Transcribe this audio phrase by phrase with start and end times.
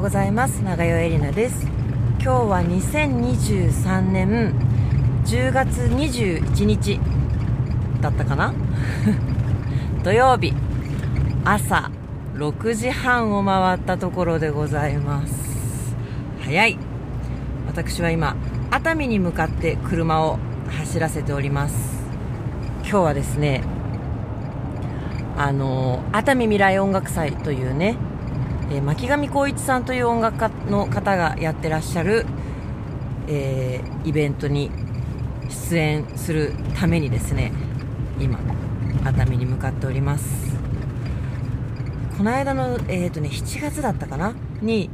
[0.00, 0.62] ございます。
[0.62, 1.66] 長代エリナです。
[2.22, 4.54] 今日は2023年
[5.26, 6.98] 10月21日
[8.00, 8.54] だったかな？
[10.02, 10.54] 土曜日。
[11.44, 11.90] 朝
[12.34, 15.94] 6時半を回ったところでございます。
[16.44, 16.78] 早い。
[17.66, 18.36] 私は今
[18.70, 20.38] 熱海に向かって車を
[20.78, 22.06] 走らせております。
[22.84, 23.60] 今日はですね
[25.36, 27.96] あの熱海未来音楽祭というね
[28.70, 32.24] えー、巻上光一さんという音楽家の方がやってらっしゃる、
[33.26, 34.70] えー、イベントに
[35.48, 37.52] 出演するためにですね
[38.20, 38.38] 今
[39.04, 40.50] 熱海に向かっております。
[42.16, 44.34] この間の、えーとね、7月だったかな？
[44.60, 44.90] に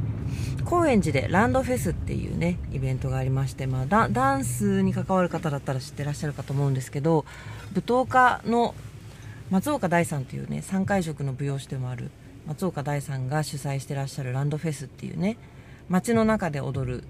[0.63, 7.25] 高円寺でランドフェスっていうねイベントがありまして、まあ、ダンスに関わる方だったら知ってらっしゃるかと思うんですけど
[7.73, 8.75] 舞踏家の
[9.49, 12.11] 松岡大さんというね3会食の舞踊師でもある
[12.47, 15.37] 松岡大さんが主催してらっしゃるランドフェスっていうね
[15.89, 17.03] 街の中で踊る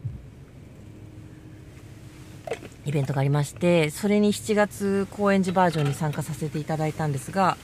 [2.85, 7.57] イベントがありましてそれに7月高円寺バージョンに参加させていただいたんですが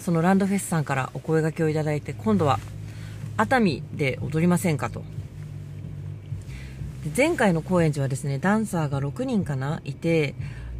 [0.00, 2.58] そのランドフェスさんからお声がけをいただいて今度は
[3.36, 5.04] 熱海で踊りませんかと。
[7.16, 10.34] 前回の高円寺はですねダンサーが6人かないて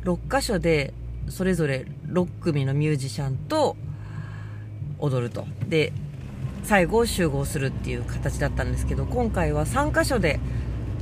[0.05, 0.93] 6箇所で
[1.29, 3.77] それぞれ6組のミュージシャンと
[4.99, 5.47] 踊ると。
[5.69, 5.93] で
[6.65, 10.39] 最後集合するっていう形だったんですけど今回は3箇所で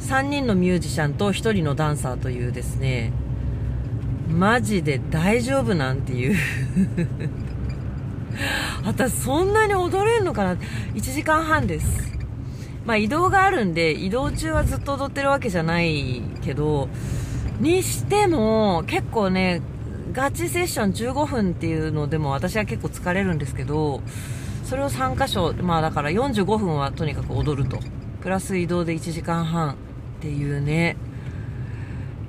[0.00, 3.12] 3人のミュージシャンと1人のダンサーというですね
[4.28, 6.36] マジで大丈夫なんていう。
[8.84, 10.56] 私そんなに踊れるのかな
[10.94, 12.12] ？1時間半です。
[12.84, 16.88] まあ移動があるんで移動中はずっと踊ってるわけじゃないけど
[17.60, 19.62] にしても結構ね
[20.12, 24.00] ガチセッション15分っていうのでも私は結構疲れるんですけど、
[24.64, 27.78] それを3箇所、まあだから45分はとにかく踊ると。
[28.20, 29.74] プラス移動で1時間半っ
[30.20, 30.96] ていうね。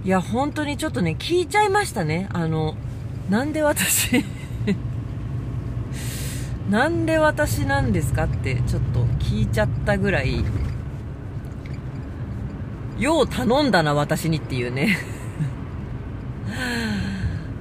[0.03, 2.29] いや、本当にちょっとね、聞いちゃいましたね。
[2.31, 2.75] あの、
[3.29, 4.23] なんで私
[6.69, 10.43] なんで私なんですかってちょっと聞いちゃったぐらい、
[12.99, 14.97] よう頼んだな、私にっていうね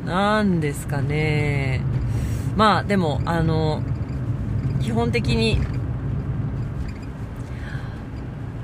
[0.07, 1.81] なんですかね。
[2.57, 3.83] まあ、でも、あの、
[4.81, 5.59] 基本的に、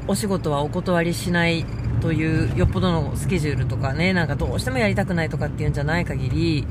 [0.06, 1.64] お仕事はお断りしない
[2.00, 6.64] という、よっぽどのスケジュールとかね、なんかどうしてもやりたくないとかっていうんじゃない限り、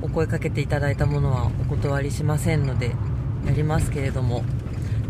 [0.00, 2.94] お声かけていただいたものはお断りしませんので、
[3.44, 4.44] やりますけれども、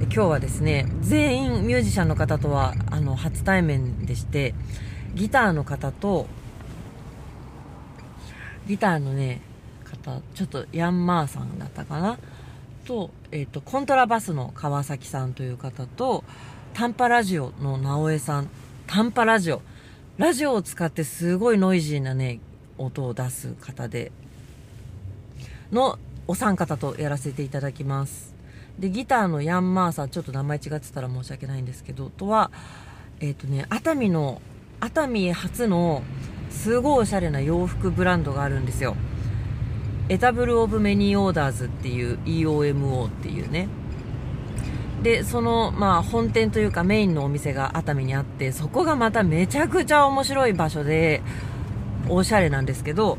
[0.00, 4.54] 今日はですね、全員ミュージシャンの方とは、あの、初対面でして、
[5.14, 6.26] ギターの方と、
[8.66, 9.40] ギターのね、
[9.84, 12.18] 方、ちょっとヤンマーさんだったかな？
[12.84, 16.24] と、えっ、ー、と、コントラバスの川崎さんという方と、
[16.74, 18.48] 短波ラジオの直江さん、
[18.86, 19.62] 短波ラジオ。
[20.16, 22.40] ラジオを使ってすごいノイジーなね、
[22.78, 24.12] 音を出す方で、
[25.72, 28.34] のお三方とやらせていただきます。
[28.78, 32.50] で、ギターのヤンマーさん、ちょっと名前違ってたら申し訳ないんですけど、とは、
[33.20, 34.40] えっ、ー、とね、熱海の、
[34.80, 36.02] 熱海初の
[36.54, 38.96] すごいおしゃれな洋服ブランドがあるんですよ。
[40.08, 43.68] Eatable of Many Orders っていう EOMO っていうね。
[45.02, 51.20] でそのまあ本店というかメインのお店が熱海にあってそこがまためちゃくちゃ面白い場所で
[52.08, 53.18] おしゃれなんですけど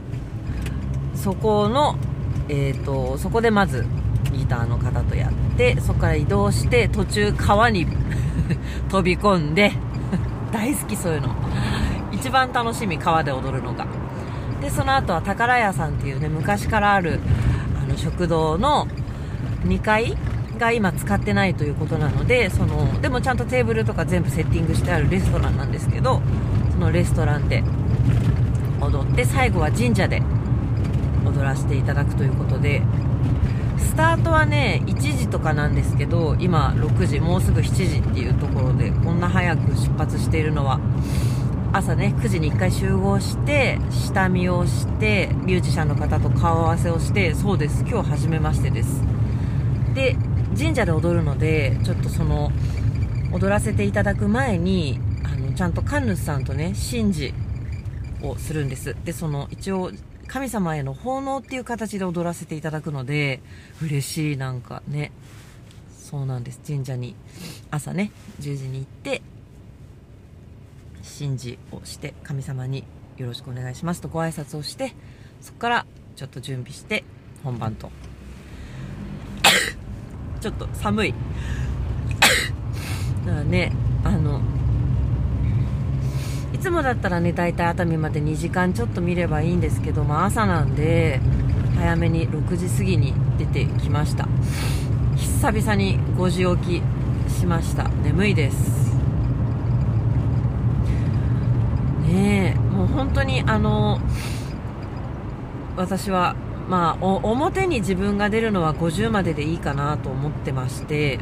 [1.14, 1.96] そこの
[2.50, 3.86] えっ、ー、とそこでまず
[4.34, 7.86] ギターの方とやってそこから移動して途中川に
[8.90, 9.72] 飛び込んで
[10.52, 11.36] 大好きそういうの。
[12.16, 13.86] 一番楽しみ川で踊るのが。
[14.62, 17.20] でその後は宝屋さんっていうね昔からある
[17.80, 18.88] あの食堂の
[19.66, 20.18] 2階
[20.58, 26.22] が今使ってないということなのでそのでもちゃんとテーブルとか全部セッティングしてあるレストランなんですけど
[26.72, 27.64] そのレストランで
[28.82, 30.22] 踊って最後は神社で
[31.26, 32.82] 踊らせていただくということで
[33.78, 40.80] スタートはね1時とかなんですけど今6時もうすぐ7時っていうところでこんな早く出発しているのは
[41.76, 49.04] 朝ね9時に1回集合して下見をしてミュージシャンの方と顔合わせをしてそうです今日初めましてです。
[49.94, 50.16] で
[50.58, 52.50] 神社で踊るのでちょっとその
[53.34, 57.34] 踊らせていただく前にあのちゃんと神主さんとね神事
[58.24, 58.96] をするんです。
[59.04, 59.92] でその一応
[60.28, 63.42] 神様への奉納っていう形で踊らせていただくので
[63.84, 65.12] 嬉しいなんかね。
[65.92, 67.18] そうなんです神社に。
[67.70, 69.22] 朝ね10時に行って
[71.20, 72.84] 神事をして神様に
[73.18, 74.94] よろしくお願いしますとご挨拶をして
[75.42, 75.86] そこから
[76.16, 77.04] ちょっと準備して
[77.44, 77.92] 本番と。
[80.42, 81.14] ちょっと寒い。
[83.26, 83.72] だからね
[84.04, 84.42] あの
[86.54, 91.20] いつもだったらね大体熱海まで2時間ちょっと見ればいいんですけど、まあ、朝なんで
[91.76, 94.28] 早めに6時過ぎに出てきました。
[95.16, 97.90] 久々に5時起きしました。
[98.04, 98.95] 眠いです。
[102.16, 104.00] ねえもう本当にあの
[105.76, 106.36] 私は
[106.70, 111.20] まあ表に自分が出るのは50まででいいかなと思ってまして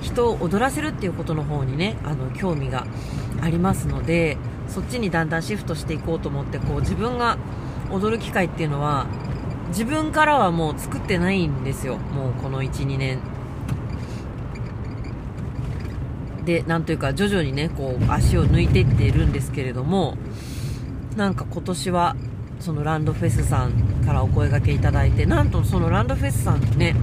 [0.00, 2.86] 人を踊らせるっていうことの方にねあの興味が
[3.42, 7.38] ありますのでそっちにだんだんシフトしていこうと思ってこう自分が
[7.90, 9.06] 踊る機会っていうのは
[9.68, 11.96] 自分からはもう作ってないんですよ。
[11.96, 13.33] もうこの12年。
[16.44, 20.16] でなんというか徐々にねこう足を抜いていっているんですけれども
[21.16, 22.16] なんか今年は
[22.60, 23.72] そのランドフェスさん
[24.04, 26.94] からお声がけいただいてなんとそのランドフェスさんね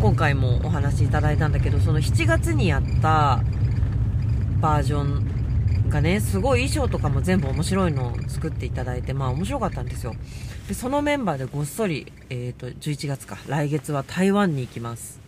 [0.00, 3.42] 今回もお話いただいたんだけどその7月にやった
[4.60, 10.14] バージョンがねすごい衣装とかも全部面白いのを作っていただいてまあ面白かったんですよ。
[10.68, 15.20] でそのメンバーでごっそり、えー、と11月か来月は台湾に行きます。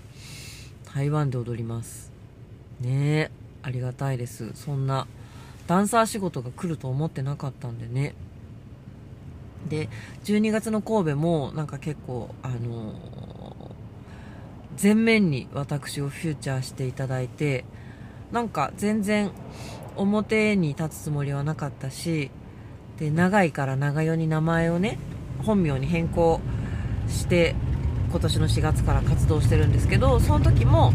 [0.94, 2.15] 台湾で踊ります。
[2.81, 3.31] ね
[3.62, 4.52] ありがたいです。
[4.55, 5.06] そんな
[5.67, 8.14] ダンサー仕事が来ると思ってなかったんでね。
[9.69, 9.88] で
[10.25, 12.94] 12月の神戸もなんか結構あの
[14.81, 17.64] 前面に私をフューチャーしていただいて
[18.31, 19.31] なんか全然
[19.96, 22.31] 表に立つつもりはなかったし
[22.99, 24.99] で長いから長代に名前をね
[25.44, 26.40] 本名に変更
[27.08, 27.55] して
[28.11, 30.93] 今年の4月から活動してるんですけどその時も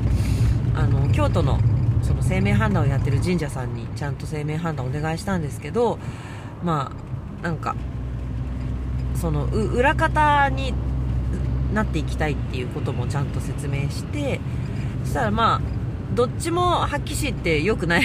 [0.75, 1.59] あの京都の
[2.01, 6.00] その生命判断をやってる神社さんにちゃんと生命判断をお願いしたんですけど
[6.63, 6.91] ま
[7.41, 7.75] あなんか
[9.15, 10.73] その裏方に
[11.73, 14.39] なっていきたいっていうこともちゃんと説明して
[15.03, 15.62] そしたらまあ
[16.15, 18.03] どっちも発揮しって良くない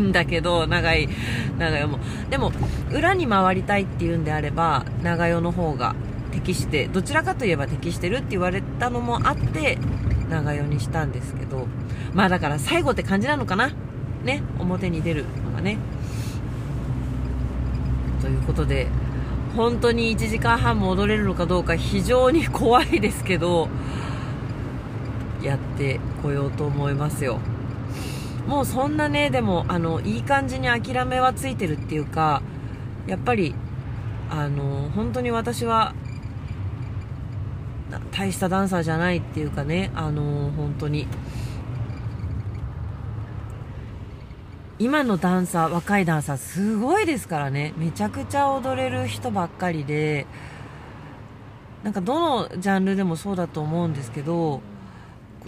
[0.00, 1.08] んだけど長い
[1.58, 1.98] 長代も。
[2.30, 2.52] でも
[2.90, 5.94] 裏に回りたいっていうんであれば長代の方が
[6.32, 9.78] 適してどちらかといえば適してるって言われたのもあって
[10.30, 11.66] 長代にしたんですけど
[12.14, 13.72] まあだから最後って感じなのかな？
[14.24, 15.78] ね表に出るのがね。
[18.20, 18.86] ということで
[19.56, 23.68] 本当に1時間半も踊れるのかどうか非常に怖いですけど
[25.42, 27.40] やってこようと思いますよ。
[28.46, 32.42] もうそんなねでもあのいい感じに諦めはついてるっていうか
[33.06, 33.54] やっぱり
[34.28, 35.94] あの本当に私は
[38.12, 41.06] 大したダンサーじゃないっていうかねあの本当に
[44.80, 47.74] 今のダンサー、若いダンサーすごいですからね。
[47.76, 50.26] めちゃくちゃ踊れる人ばっかりで、
[51.82, 54.62] なんかどのジャンルでもそうだと思うんですけど、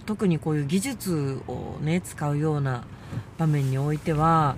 [0.04, 2.84] 特にこういう技術をね、使うような
[3.38, 4.56] 場面においては、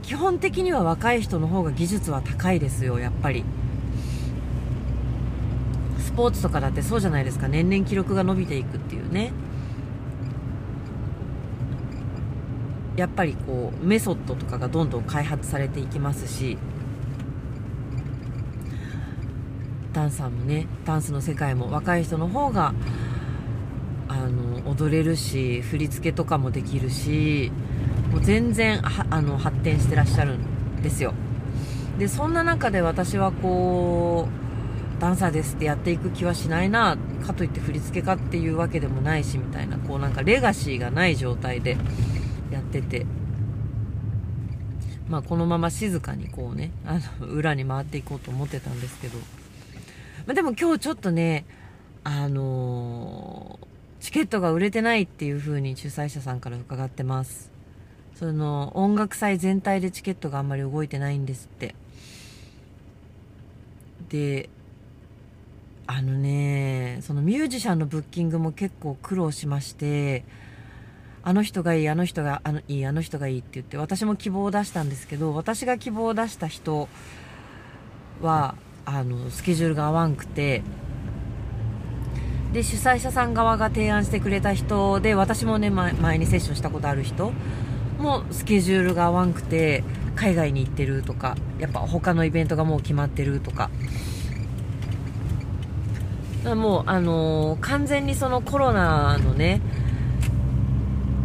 [0.00, 3.44] 基本的には若い人の方が技術は高いですよ、やっぱり。
[6.16, 7.46] ポーツとかだってそうじゃないですか。
[7.48, 9.32] 年々記録が伸びていくっていうね。
[12.96, 16.56] やっぱりこうメソッドとかがどんどん開発されていきますし
[19.92, 22.74] ダンサーもねダンスの世界も若い人の方が
[24.08, 27.52] あの踊れるし振り付けとかもできるし
[28.10, 31.12] もう全然あの発展してらっしゃるんですよ
[31.98, 34.45] でそんな中で私はこう
[34.98, 41.76] ダンサーですってやっていく気はしないなかといって振り付け家っていうわけでもないしみたいなこうなんかレガシーがない状態で
[42.50, 43.06] やってて、
[45.08, 51.44] まあ、このまま静かにこうね、あの、裏に回っていこうと思ってたんですけど、まあ、でも今日ちょっとね、
[52.02, 57.50] あのー、チケットが売れてないっていう風に主催者さんから伺ってます。
[58.14, 61.74] その、音楽祭全体でチケットがあんまり動いてないんですって。
[64.08, 64.48] で、
[65.88, 70.24] あのね、そのミュージシャンのブッキングも結構苦労しまして、
[71.22, 76.88] あの人がいい、あの人があのいい、あの人がいいって言って、私も希望を出したんですけど、私が希望を出した人
[78.20, 80.62] は、あの、スケジュールが合わんくて、
[82.52, 87.32] で、主催者さん側が提案してくれた人で、私もね、前にセッションしたことある人
[87.98, 93.70] もスケジュールが合わんくて、海外に行ってるとか、やっぱ他のイベントがもう決まってるとか、
[96.54, 99.60] もう、あのー、完全にそのコロナのね、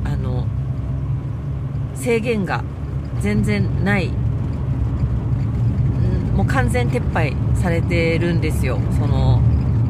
[0.03, 0.47] あの
[1.95, 2.63] 制限が
[3.19, 4.11] 全然ない。
[6.35, 8.79] もう完全撤廃されてるんですよ。
[8.99, 9.41] その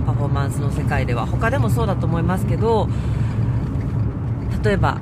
[0.06, 1.26] パフォーマンスの世界では。
[1.26, 2.90] 他でもそうだと思いますけど
[4.64, 5.00] 例えば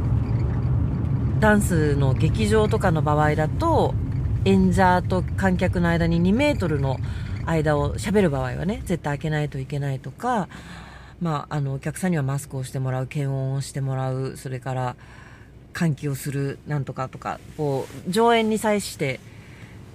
[1.40, 3.94] ダンスの劇場とかの場合だと
[4.46, 6.98] 演者と観客の間に2メートルの
[7.50, 10.48] 間を喋る場合はね絶対開けないといけないとか、
[11.22, 14.96] まあ、あのお客さんにはマスクをしてもらう検温をしてもらうそれから
[15.74, 19.20] 換気をするなんとかとかこう上演に際して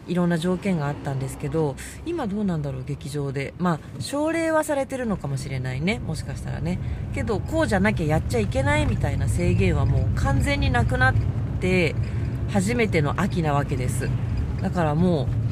[0.07, 3.55] いろんな条件があったんですけど今どうなんだろう劇場で。
[3.59, 6.79] まあ奨励はされてるのかもしれないねもしかしたらね。
[7.15, 11.15] けどこうじゃなきゃやっちゃいけないみたいな制限はもう完全になくなっ
[11.61, 11.95] て
[12.51, 14.09] 初めての秋なわけです。
[14.61, 15.44] だからもう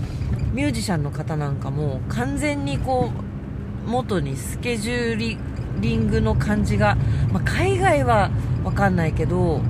[0.53, 3.11] ミュージシャンの方なんかも完全にこ
[3.87, 5.39] う元にスケジュー
[5.81, 6.97] リングの感じが、
[7.33, 8.31] まあ、海外は
[8.63, 9.61] 分かんないけど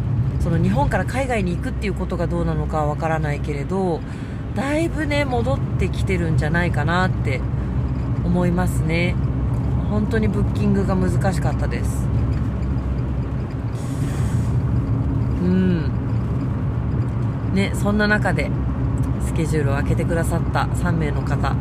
[0.40, 4.00] その日本から海外に行くっていうことがどうなのかは分からないけれど
[4.54, 7.40] だいぶね戻ってきてるんじゃないかなって
[8.24, 9.14] 思いますね。
[9.90, 12.06] 本当にブッキングが難しかったです。
[15.42, 15.90] うん。
[17.54, 18.50] ねそんな中で
[19.26, 21.54] スケジュールを空けてくださった3名の方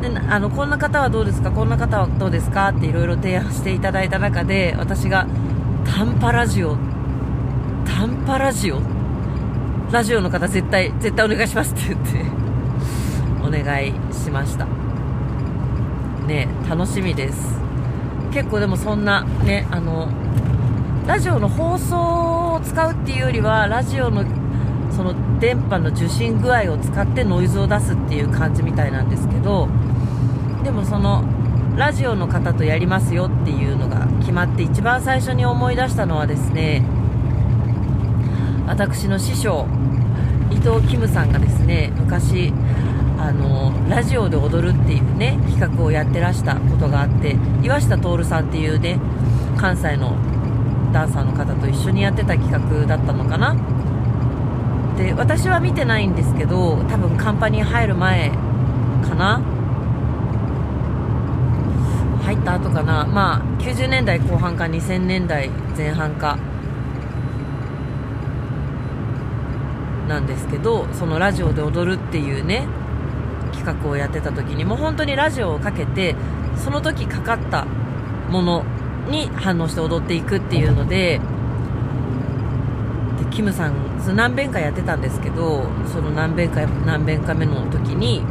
[0.00, 1.50] であのこんな方はどうですか？
[1.50, 2.68] こんな方はどうですか？
[2.68, 5.26] っていろいろ提案していただいた中で私が
[5.84, 6.76] 短波ラジオ
[7.86, 8.80] 短波ラジオ？
[9.92, 12.24] ラジオの方絶対、絶対お願いしますって言って
[13.46, 14.66] お願いしました。
[16.26, 17.60] ね楽しみです。
[18.32, 20.08] 結構でもそんな、ね、あの、
[21.06, 24.24] ラジオの放送を使うっていうよりは、ラジオの
[24.90, 29.68] その電波の受信具合を使ってノイズを出すっていう感じみたいなんですけど、
[30.62, 31.22] でもその、
[31.76, 36.82] ラジオの方とやりますよっていうのが決まって一番最初に思い出したのはですね、
[38.66, 39.66] 私の師匠
[40.50, 42.50] 伊藤キムさんがですね昔
[43.18, 48.98] あのラジオで踊るっていうね企画をやってらしたことがあって岩下徹さんっていうね
[49.58, 50.16] 関西の
[50.92, 53.54] ダンサーの方と一緒にやってた企画だったのかな
[54.96, 59.42] で私は見てないんですけど多分カンパニー入る前かな？
[62.22, 63.04] 入った後かな？
[63.06, 66.38] まあ90年代後半か2000年代前半か。
[70.08, 72.68] なんですけどそのラジオで踊るっていうね
[73.52, 76.14] 企画をやってた時にもう本当にラジオをかけて
[76.56, 77.64] その時かかった
[78.30, 78.64] もの
[79.10, 81.20] に反応して踊っていくっていうので
[83.18, 88.22] でキムさんその何遍かやってたんですけどその何遍か何遍か目の時に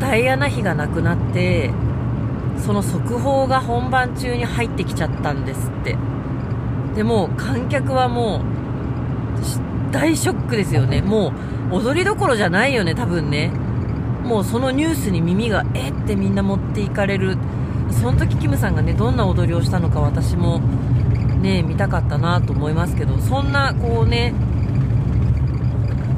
[0.00, 1.70] ダイアナ妃が亡くなって
[2.58, 5.96] その速報が本番中に入ってきちゃったんですって
[6.94, 11.02] でも観客はもう大ショックですよね。
[11.02, 11.32] も
[11.70, 13.50] う踊りどころじゃないよね、多分ね。
[14.24, 17.36] もうそのニュースに耳がえってみんな持っていかれる。
[17.90, 20.60] その時キムさんがね、どんな踊りをしたのか私も
[21.40, 24.34] ね、見たかったなと思いますけど、そんなこうね、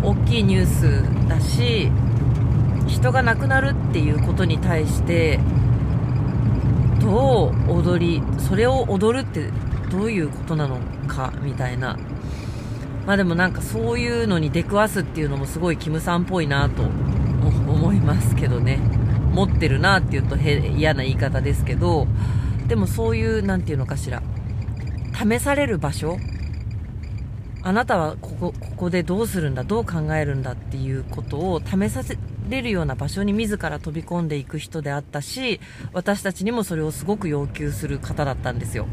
[0.03, 1.91] 大きいニュースだし、
[2.89, 5.39] 人が亡くなるっていうことに対して、
[7.01, 9.51] どう踊り、それを踊るって
[9.91, 11.99] どういうことなのかみたいな
[13.07, 18.79] まあでもなんかそういうのに出くわすっていうのもすごいキムさんっぽいなと思いますけどね。
[19.33, 22.07] 持ってるなって言うと嫌な言い方ですけど、
[22.69, 24.23] でもそういう、なんていうのかしら。
[25.15, 26.19] 試される場所？
[27.65, 35.61] あなたはここ、ここでどうするんだ、どう考えるんだっていうことを試させれるような場所に自ら飛び込んでいく人であったし、
[35.93, 38.87] 私たちにもそれをすごく要求する方だったんですよ。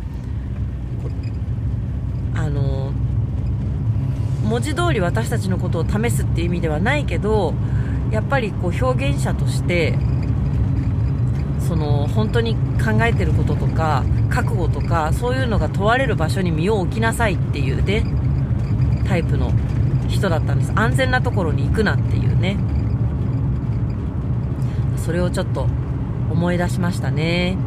[2.35, 2.93] あの
[4.43, 7.53] 文字通り私たちのことを試すっていう意味ではないけど
[8.11, 9.93] やっぱりこう表現者として
[11.67, 18.05] その本当に考えてることとか覚悟とかそういうのが問われる場所に身を置きなさいっていうね
[19.07, 19.51] タイプの
[20.07, 20.71] 人だったんです。
[20.75, 22.57] 安全なところに行くなっていうね。
[24.97, 25.67] それをちょっと
[26.29, 27.57] 思い出しましたね。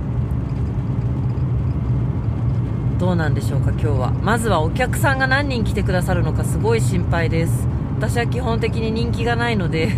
[2.98, 4.12] どうなんでしょうか今日は。
[4.22, 7.66] まずはお客さんが何人来てくださるのかすごい心配です。
[7.96, 9.92] 私は基本的に人気がないので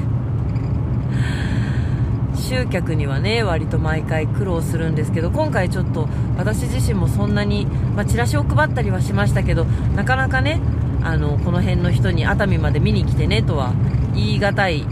[2.44, 10.60] 集客にはね割と毎回苦労するんですけど今回ちょっと私自身もそんなに、まあ、チラシを配ったりはしましたけどなかなかね
[11.02, 13.72] あのこの辺の人に熱海まで見に来てねとは
[14.14, 14.86] 言い難い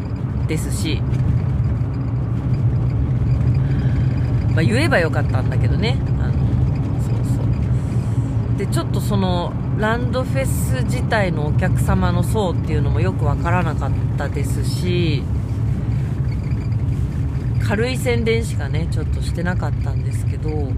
[0.49, 1.01] ですし、
[4.55, 5.99] まあ、言えばよかったんだけどね。
[8.57, 15.25] でちょっとそのランドフェス自体のお客様の層っていうのもよくわからなかったですし
[17.67, 20.71] 軽い宣伝しかねちょっとしてなかったんですけど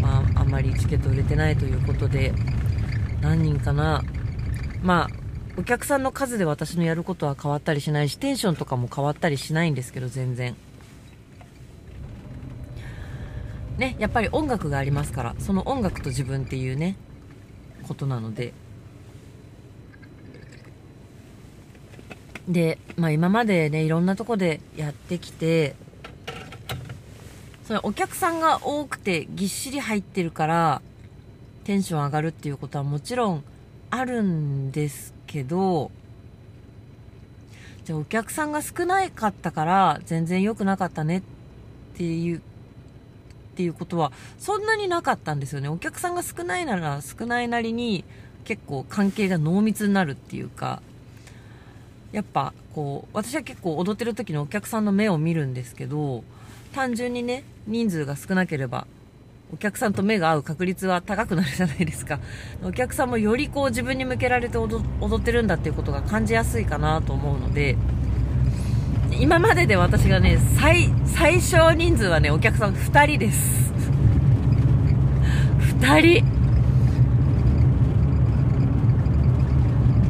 [0.00, 2.32] まあ、あんまりチケット売れてないということで、
[3.20, 4.02] 何人かな。
[4.82, 5.16] まあ、
[5.58, 10.56] お客さんの数で私のやることは変わったりしないし、テンションとかも変わったりしないんですけど、全然。
[13.76, 16.96] ね、やっぱり音楽がありますから、その音楽と自分っていうね、
[17.86, 18.52] ことなので。
[22.48, 25.74] で、まあ今までね、いろんなとこでやってきて、
[27.68, 30.80] それお客さんが多くてぎっしり入ってるから
[31.64, 33.44] テンション上がるっていうことはもちろん
[33.90, 35.90] あるんですけど
[37.84, 41.22] じゃあお客さんが少なかったから全然良くなかったねっ
[41.94, 42.40] ていうっ
[43.54, 45.68] ていうことはそんなになかったんですよね。
[45.68, 48.02] お客さんが少ないなら少ないなりに
[48.44, 50.80] 結構関係が濃密になるっていうか
[52.12, 56.24] やっぱこう私は結構踊ってる時のお客さんの目を見るんですけど
[56.72, 58.86] 単純にね、人数が少なければ、
[59.52, 62.18] お客さんと目が合う確率は高くなるじゃないですか。
[62.62, 64.84] お客さんもよりこう自分に向けられて踊
[65.16, 67.76] ってるんだっていうことが感じやすいかなと思うので、
[69.18, 73.72] 今までで私がね、最、最小人数はね、お客さん2人です。
[75.80, 76.38] 2人。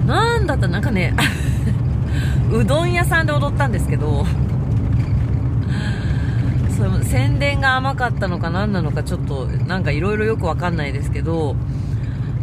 [0.07, 1.15] なんだったなんかね、
[2.51, 4.27] うどん屋さんで踊ったんですけど、
[6.79, 11.57] その宣伝が甘かったのか何なのかちょっとなんかいろいろよくわかんないですけど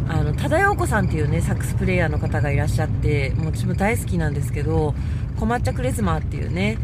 [0.09, 4.93] あの多田陽子さんっていうねサックスプレーヤーの方がいらっしゃってもう私も大好きなんですけど
[5.39, 6.77] コマッチャクレズマーっていうね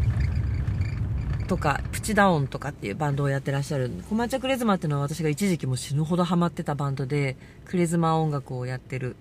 [1.46, 9.14] とかプチダウンとかっていうバンドをやってらっしゃるコマッチャクレズマっていうのは私が一時期も死ぬほどハマってたバンドでクレズマー音楽をやってる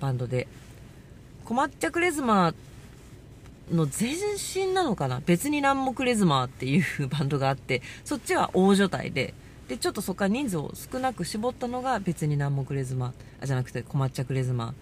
[0.00, 0.48] バンドで
[1.46, 2.54] コマッチャクレズマー
[3.72, 5.22] の前身なのかな？
[5.24, 9.34] 別に南木レズマーっていうバンドがあって、そっちは大所帯で、
[9.68, 14.72] で、ちょっとそこから人数を少なく絞ったのが別に南木レズマー、あ、じゃなくて小抹茶クレズマー。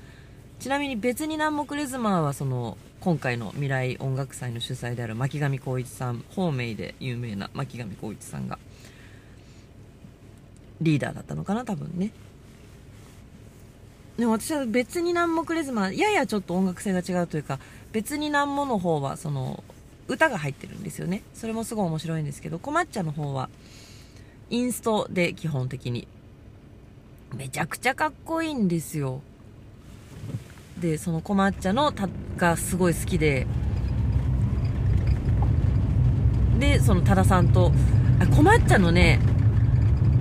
[0.59, 8.59] ちなみに別に南木レズマーはその、今回の未来音楽祭の主催である巻上光一さん、方面で有名な巻上光一さんが、
[10.81, 11.65] リーダーだったのかな？
[11.65, 12.11] 多分ね。
[14.19, 17.59] でも私は別に南木レズマー、ややちょっと音楽性が違うというか、
[17.93, 19.63] 別になんもの方はその
[20.09, 21.23] 歌が入ってるんですよね。
[21.35, 23.49] それもすごい面白いんですけどコマッチャの方は
[24.51, 26.09] インストで基本的に。
[27.35, 29.23] めちゃくちゃかっこいいんですよ。
[30.79, 33.47] でそのコマッチャのたがすごい好きで。
[36.59, 37.73] でその多田さんと
[38.37, 39.19] コマッチャのね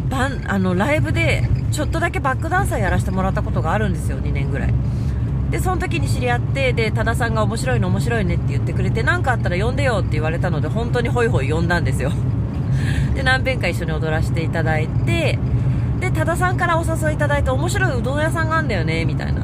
[0.09, 4.73] バンあのライブでちょっとだけバックダンサーやらせてもらったことがあるんですよ2年ぐらい。
[5.51, 12.11] でその時に知り合ってで多田さんが面白いの面白いねって言ってくれて何かあったら呼んでよって言われたので本当にホイホイ呼んだんですよ。
[13.13, 15.37] で何遍か一緒に踊らせていただいて
[15.99, 19.41] で多田さんからお誘いいただいて面白いうどん屋さんがあるんだよねみたいな。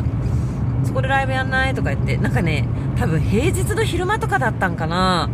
[0.86, 2.66] そこでライブやんないとか言ってなんかね
[2.98, 5.30] 多分平日の昼間とかだったんかな。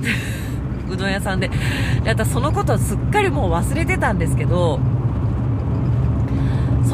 [0.88, 1.50] うどん屋さんで。
[2.02, 4.80] で私そのことすっかりもう忘れてたんですけど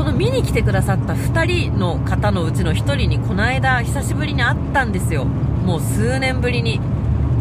[0.00, 5.26] その見に来てくださった2人の方のうちの1人にこの間久しぶりに会ったんですよ。
[5.26, 6.80] もう数年ぶりに。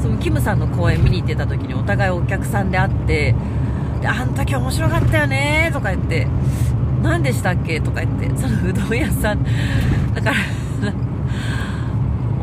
[0.01, 3.33] そのキムさんの公演見に行ってた時にお互いお客さんで会って
[4.01, 6.27] であの時面白かったよねとか言って
[7.01, 9.43] 何でしたっけとか言ってそのうどん屋さん。
[10.13, 10.35] だから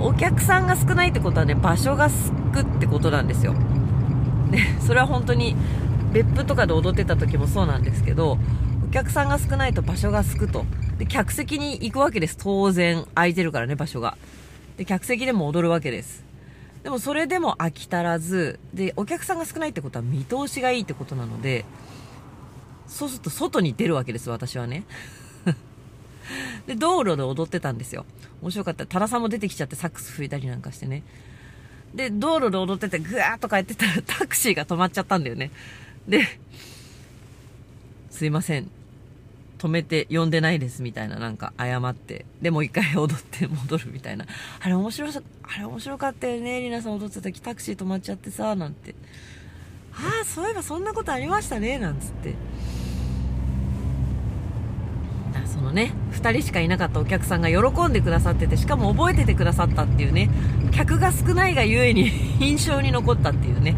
[0.00, 3.54] お客さんが少ないってことはね場所がすくってことなんですよ。
[4.50, 5.54] でそれは本当に
[6.14, 8.38] 別府とかで踊ってた時もそうなんですけど
[8.86, 10.64] お客さんが少ないと場所がすくと。
[10.96, 12.36] で、客席に行くわけです。
[12.38, 13.04] 当然。
[13.14, 14.16] 空いてるからね、場所が。
[14.76, 16.24] で、客席でも踊るわけです。
[16.84, 21.64] でもそれでも飽き足らず、で、お客さんが少ないってことは見通しがいいってことなので、
[22.86, 24.84] そうすると外に出るわけです、私はね。
[26.66, 28.06] で、道路で踊ってたんですよ。
[28.40, 28.86] 面白かった。
[28.86, 31.02] 多田さんも出てきちゃってサックス吹いたりなんかしてね。
[31.92, 35.50] で、道路で踊っててぐわーっと帰ってたらタクシーが止まっちゃったんだよね。
[36.08, 36.38] で、
[38.16, 38.70] すいません。
[39.58, 44.26] 止めて呼んでないですみたいななんか謝って、でもう一回踊って戻るみたいな。
[44.60, 48.94] あれ面白さ、あれ面白かったよね、りなさん踊ってた時タクシー止まっちゃってさ、なんて。
[49.92, 52.34] ああ、そういえばそんなことありましたね、なんつって。
[55.46, 60.30] そのね、2人しかいなかったお客さんが喜んでくださってて、しかも覚えててくださったっていうね、
[60.72, 63.74] 客が少ないがゆえに 印象に残ったっていうね。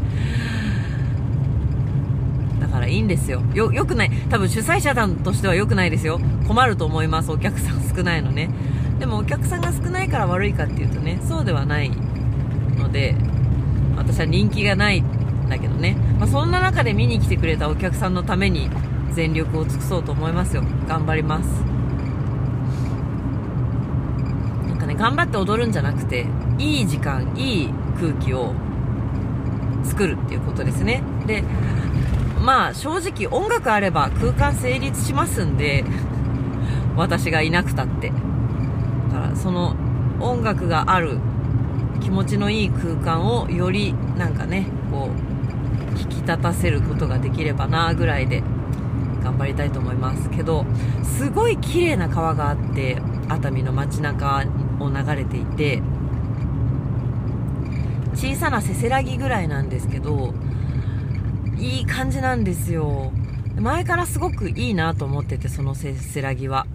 [2.88, 3.42] いいんですよ。
[3.54, 4.10] よ、良くない。
[4.30, 6.20] 多分主催者団としては良くないですよ。
[6.46, 7.30] 困ると思います。
[7.30, 8.50] お客さん少ないのね。
[8.98, 11.90] でもお客さんが少ないから悪いかっていうとね、そうではない
[12.76, 13.14] ので、
[13.96, 15.96] 私は人気がないんだけどね。
[16.18, 18.70] まあ、そんな中で見に来てくれたお客さんのために、
[19.18, 21.48] 全力を尽くそうと思いますよ頑張ります
[24.68, 26.26] なんかね頑張って踊るんじゃなくて
[26.58, 28.54] いい時間いい空気を
[29.84, 31.42] 作るっていうことですねで
[32.48, 35.84] まあ正直音楽あれば空間成立しますんで
[36.96, 38.08] 私がいなくたって。
[38.08, 38.14] だ
[39.20, 39.76] からその
[40.18, 41.18] 音楽がある
[42.00, 45.10] 気持ちのいい空間をよりなんかねこ
[45.94, 48.42] う引き立たせることができればなぐらいで
[49.22, 50.64] 頑張りたいと思いますけど
[51.02, 52.96] すごい綺麗な川があって
[53.28, 54.42] 熱海の街中
[54.80, 55.82] を流れていて
[58.14, 60.32] 小さなせせらぎぐらいなんですけど
[61.58, 63.12] いい感じなんですよ。
[63.60, 66.66] 前からすごくいいなと思っててそのせせらぎは。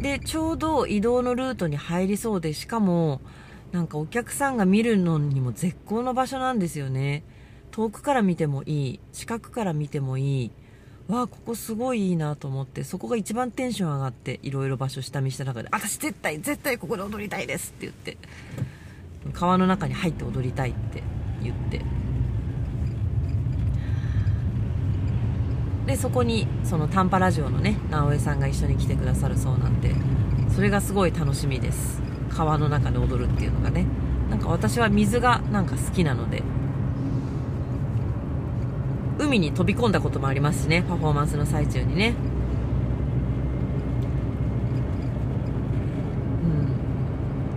[0.00, 3.20] でちょうど移動のルートに入りそうでしかも
[3.72, 7.24] なんかお客さんが見るのにも絶好の場所なんですよね。
[7.70, 10.50] 遠くから見てもいい近くから見てもいい。
[11.08, 18.18] わあここすごいいいなと思ってそこが一番テンション上がっていろいろ場所下見した中で私絶対絶対ここで踊りたいですって言って
[19.32, 21.02] 川の中に入って踊りたいって
[21.42, 22.07] 言って。
[25.88, 29.94] でそこにその短波ラジオのね直江さんが一緒に来てくださるそうなんで
[30.54, 32.02] それがすごい楽しみです。
[32.28, 33.86] 川の中で踊るっていうのがね。
[34.28, 36.42] なんか私は水がなんか好きなので。
[39.18, 42.14] 海に飛び込んだこともありますしねパフォーマンスの最中にね。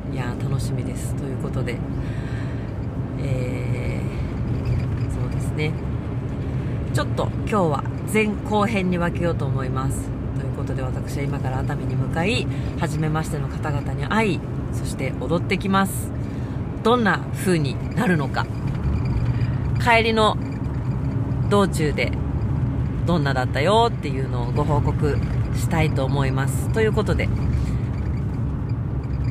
[0.09, 0.13] うん。
[0.13, 1.15] いや楽しみです。
[1.15, 1.77] ということで。
[3.19, 5.90] えー、そうですね。
[6.93, 10.09] ちょっと今日は前後編に分けようと思います。
[10.37, 12.45] ということで私は今から熱海に向かい
[12.79, 14.39] 初めましての方々に会い
[14.73, 16.11] そして踊ってきます。
[16.83, 18.45] どんな風になるのか。
[19.81, 20.35] 帰りの
[21.49, 22.11] 道中で
[23.05, 25.17] どんなだったよっていうのをご報告
[25.55, 26.73] したいと思います。
[26.73, 27.29] ということで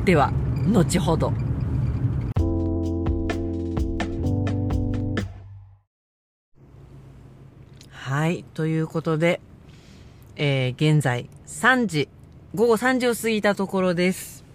[0.03, 0.33] では
[0.67, 1.31] 後ほど。
[8.21, 9.41] はいということで、
[10.35, 12.07] えー、現在3時
[12.53, 14.45] 午後3時を過ぎたところです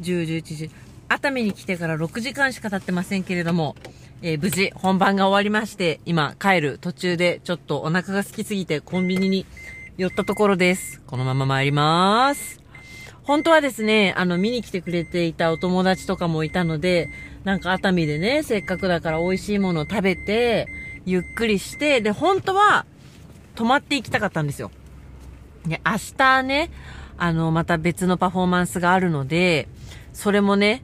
[0.00, 0.70] 10、11時
[1.08, 3.74] 熱海に来てから6時間しか経ってませんけれども
[4.22, 9.46] えー、無事本番が終わりまして、今帰る途中でちょっとお腹が空きすぎてコンビニに
[9.96, 11.02] 寄ったところです。
[11.08, 12.60] このまま参ります。
[13.24, 17.10] 本当はですね、あの、見に来てくれていたお友達とかもいたので、
[17.42, 20.68] なんか熱海でね、せっかくだから美味しいものを食べて、
[21.04, 22.86] ゆっくりして、で、本当は
[23.54, 24.70] 泊まっていきたかったんですよ。
[25.66, 26.70] で、明日ね、
[27.18, 29.68] あの、また別のパフォーマンスがあるので、
[30.12, 30.82] それもね、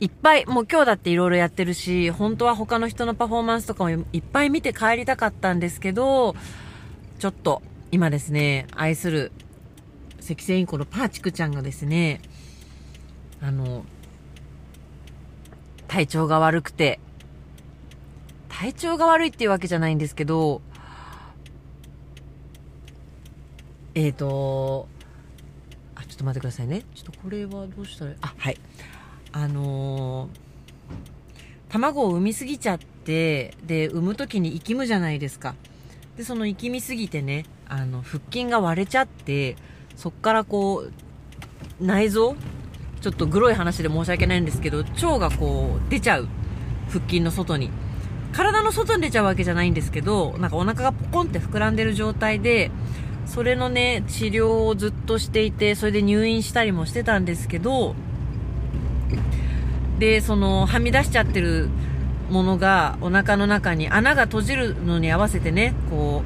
[0.00, 6.36] いっぱい、もう今日だっていろいろやってるし、本当は他の人のパフォーマンスとかもいっぱい見て帰りたかったんですけど、
[7.18, 9.32] ちょっと、今ですね、愛する、
[10.20, 12.20] 赤星インコのパーチクちゃんがですね、
[13.40, 13.84] あの、
[15.88, 17.00] 体調が悪くて、
[18.48, 20.60] 体調が悪いっていうわけじゃないんですけど、
[23.94, 24.88] えっ、ー、と、
[25.94, 26.84] あ、ちょっと待ってくださいね。
[26.94, 28.58] ちょっとこれはどうしたら、あ、はい。
[29.32, 35.54] あのー、卵を産みすぎちゃって、で、産む時に生きむじゃないですか。
[36.16, 39.56] で、その生きみすぎてね、あの、腹筋が割れちゃって、
[39.96, 40.86] そっからこ
[41.80, 42.36] う、内臓
[43.00, 46.28] ちょっとグロい話で申し訳ないんですけど、腸がこう、出ちゃう。
[46.88, 47.70] 腹筋の外に。
[48.32, 52.70] 体の外に出ちゃうわけじゃないんですけど、なんかお腹がポコンって膨らんでる状態で、
[53.26, 57.94] それのね、治療をずっとしていて、それで入院したりもしてたんですけど、
[59.98, 61.68] で、その、はみ出しちゃってる
[62.30, 66.22] ものがお腹の中に穴が閉じるのに合わせてね、こ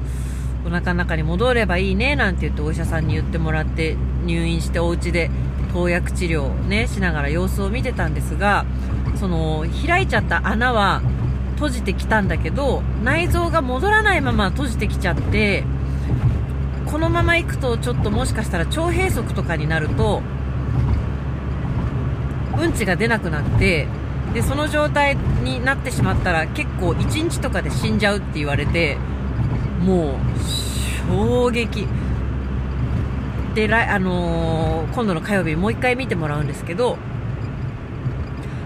[0.65, 5.29] う、お腹の中に戻ればいいね、なんて言ってお医者さんに言ってもらって入院してお家で
[5.73, 8.65] 投薬治療ね、しながら様子を見てたんですが、
[9.15, 11.01] その、開いちゃった穴は
[11.53, 15.63] 閉じてきたんだけど、内臓が戻らないまま閉じてきちゃって、
[16.85, 20.21] このまま行くとちょっともしかしたら腸閉塞とかになると、
[22.61, 23.87] うんちが出なくなって
[24.33, 28.97] でその状態になってしまったら結構1日とかで死んじゃうって言われて
[29.81, 30.17] もう
[31.09, 31.87] 衝撃。
[33.53, 36.97] で、あのー、今度の火曜日もう一回見てもらうんですけど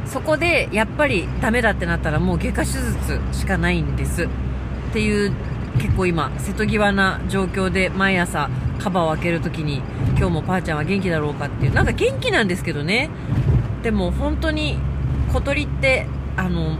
[0.08, 4.24] そこでやっぱりダメだってなったらもう外科手術しかないんです。
[4.24, 4.28] っ
[4.94, 5.34] ていう
[5.80, 9.82] 結構今瀬戸際な状況で毎朝カバーを開けるときに
[10.18, 11.74] 今日もパーちゃんは元気だろうかっていう。
[11.74, 13.10] なんか元気なんですけどね。
[13.84, 14.78] でも本当に
[15.34, 16.78] 小鳥ってあの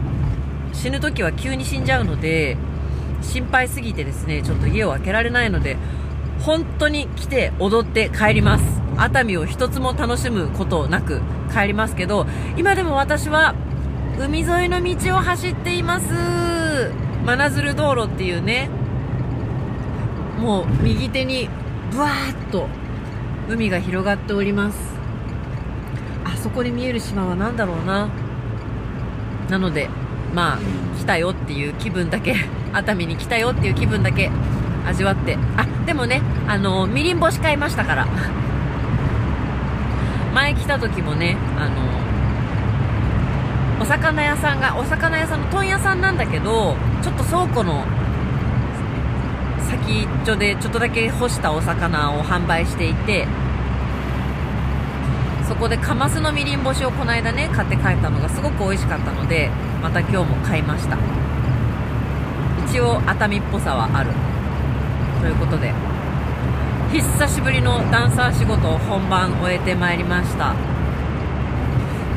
[0.72, 2.56] 死ぬ時は急に死んじゃうので
[3.22, 5.76] 心配すぎてですねちょっと家を開けられないので
[6.40, 8.87] 本当に来て踊って帰ります。
[8.98, 11.20] 熱海を一つも楽しむことなく
[11.52, 13.54] 帰りますけど今でも私は
[14.18, 16.12] 海沿いの道を走っています。
[17.24, 18.68] 真鶴道路っていうね
[20.40, 21.48] もう右手に
[21.92, 22.68] ブワーッと
[23.48, 24.78] 海が広がっております。
[26.24, 28.08] あそこに見える島は何だろうな。
[29.48, 29.88] なので
[30.34, 30.58] まあ
[30.98, 32.34] 来たよっていう気分だけ
[32.72, 34.30] 熱海に来たよっていう気分だけ
[34.86, 35.38] 味わって。
[35.56, 38.06] あでもねあのみりん干し買いましたから。
[40.38, 41.82] 前来た時もねあの
[43.82, 47.84] お魚屋さんがお魚屋さんの問屋さんなんだけどちょっと倉庫の
[49.68, 53.26] 先っちょでちょっとだけ干したお魚を販売していて
[55.48, 59.50] そこでカマスのみりん干しをこの間ね買って帰ったのがすごく美味しかったので
[59.82, 60.96] また今日も買いました。
[62.68, 64.12] 一応熱海っぽさはある。
[65.20, 65.87] ということで。
[66.90, 70.54] 久しぶりのダンサー仕事を本番終えてまいりました。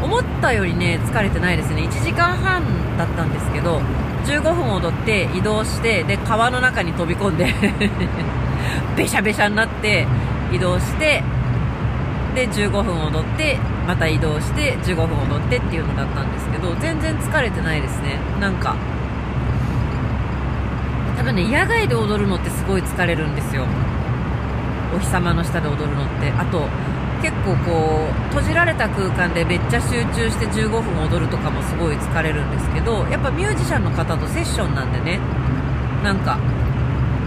[0.01, 1.84] 思ったよりね疲れてないですね。
[1.84, 3.81] 1時間半だったんですけど
[4.25, 7.53] 15分踊って移動してで川の中に飛び込んで
[8.95, 10.07] べしゃべしゃになって
[10.53, 11.21] 移動して
[12.34, 18.17] で15分踊ってまた移動して15分踊ってっていうのだったんですけど全然疲れてないですね。
[18.39, 18.75] なんか
[21.17, 23.65] 多分ね野外で踊るのってすごい疲れるんですよ。
[24.93, 26.32] お日様の下で踊るのって。
[26.32, 26.67] あと
[27.21, 35.19] 結構こう閉じられた空間でめっちゃ集中して15分踊るとかもすごい疲れるんですけどやっぱミュージシャンの方とセッションなんでね。
[36.04, 36.39] なんか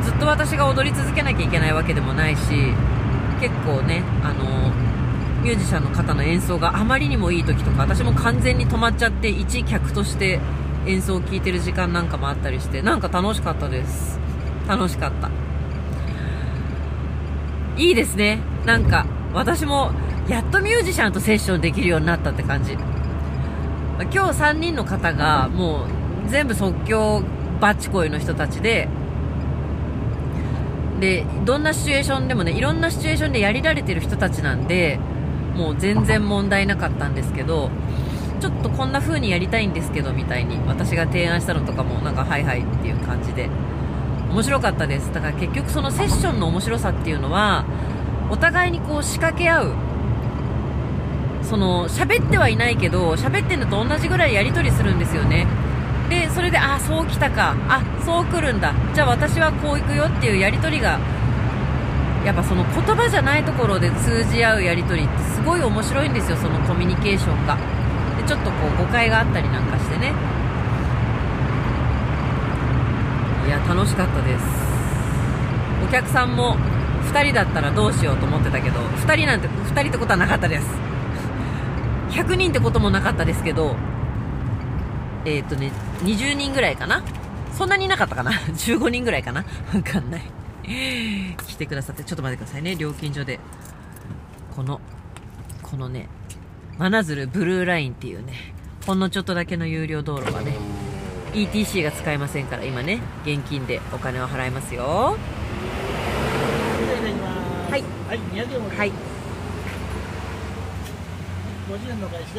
[0.03, 2.41] ずっと私が踊り続けなきゃいけないわけでもないし
[3.41, 4.73] 結構ねあの
[5.43, 10.41] ミュージシャンの方の演奏があまりにもいい時とか私も完全に止まっちゃって一客として
[10.87, 14.19] 演奏を聴いてる時間なんかもあったりしてなんか楽しかったです。
[14.67, 15.44] 楽しかった。
[17.77, 18.41] いいですね。
[18.65, 19.91] なんか私も
[20.29, 22.73] やっとミュージシャンとセッションできるようになったって感じ。
[22.73, 25.85] 今日3人の方がも
[26.27, 27.23] う全部即興
[27.61, 28.89] バッチコイの人たちで
[31.01, 34.99] でどんなシチュエーションでもねいろんなシチュエーションでやりられてる人たちなんで
[35.55, 37.71] もう全然問題なかったんですけど
[38.41, 43.49] ちょっとこんな風にやりたいんですけどみたいに私が提案したのとかもなんかはいはいっていう感じで。
[44.35, 45.15] 面白かったです。
[45.15, 47.65] だから結局そのセッションの面白さっていうのは
[48.31, 49.73] お互いにこう仕掛け合う。
[51.43, 55.47] その喋ってはいないけど喋ってるのと同じぐらいやり取りするんですよね。
[56.11, 57.55] でそれであそう来たか。
[57.69, 58.75] あそう来るんだ。
[58.93, 60.99] じゃあ私はこう行くよっていうやり取りが
[62.25, 67.57] やっぱその言葉じゃないところで通じ合うやり取りってすごい面白いんですよそのコミュニケーションが。
[68.21, 70.13] でちょっとこう誤解があったりなんかしてね。
[73.47, 74.45] いや楽しかったです。
[75.87, 76.57] お客さんも
[77.13, 80.67] 2人だったらどうしようと思ってたけど2人なんて2人ってことはなかったです。
[82.11, 83.77] 100人ってこともなかったですけど
[85.25, 87.03] えっ、とね20人ぐらいかな？
[87.53, 88.33] そんなにいなかったかな？
[88.57, 89.45] 15人ぐらいかな？
[89.75, 90.23] わかんない。
[90.65, 92.75] 来てくださってちょっと待ってくださいね。
[92.77, 93.39] 料金所で。
[94.55, 94.81] この
[95.63, 96.09] このね
[96.79, 98.55] 真鶴ブルーラインっていうね
[98.87, 100.55] ほんのちょっとだけの有料道路はね
[101.35, 105.17] ETC が使えませんから今ね現金でお金を払いますよ。
[107.71, 107.83] はい。
[108.09, 108.23] はい。
[108.49, 108.93] はい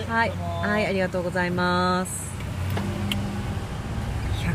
[0.08, 0.32] はい、
[0.70, 2.32] はい、ありがとうございます。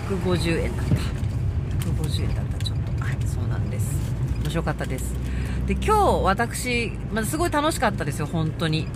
[0.09, 0.95] 150円だった。
[0.95, 3.05] 150円だったちょっと。
[3.05, 4.01] はいそうなんです。
[4.43, 5.15] 面白かったです。
[5.67, 8.89] で今日私、まあ、すごい楽しかったですよ本当に。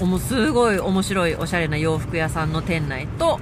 [0.00, 3.40] もうすごい面白いおしゃれな洋服屋さんの店内と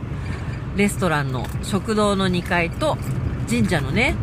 [0.76, 2.98] レストランの食堂の2階と
[3.48, 4.14] 神社のね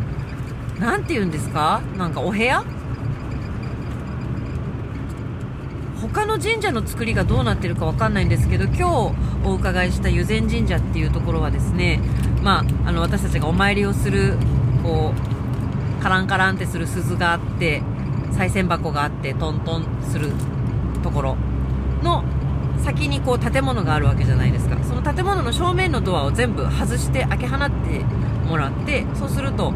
[0.78, 1.82] 何て言うんですか？
[1.96, 2.64] なんかお部屋？
[6.00, 9.14] 他の神社の作りがどうなってるかわかんないんですけど今日
[9.44, 12.00] お伺いした湯前神社っていうところはですね、
[12.42, 14.36] まあ、あの私たちがお参りをする
[14.82, 15.12] こ
[15.98, 17.82] うカランカランってする鈴があって
[18.32, 20.30] 賽銭箱があってトントンする
[21.02, 21.36] ところ
[22.02, 22.22] の
[22.82, 24.76] 先にこう建物があるわけじゃないですか。
[24.84, 28.04] その建物の正面のドアを全部外して開け放って
[28.48, 29.72] もらってそうすると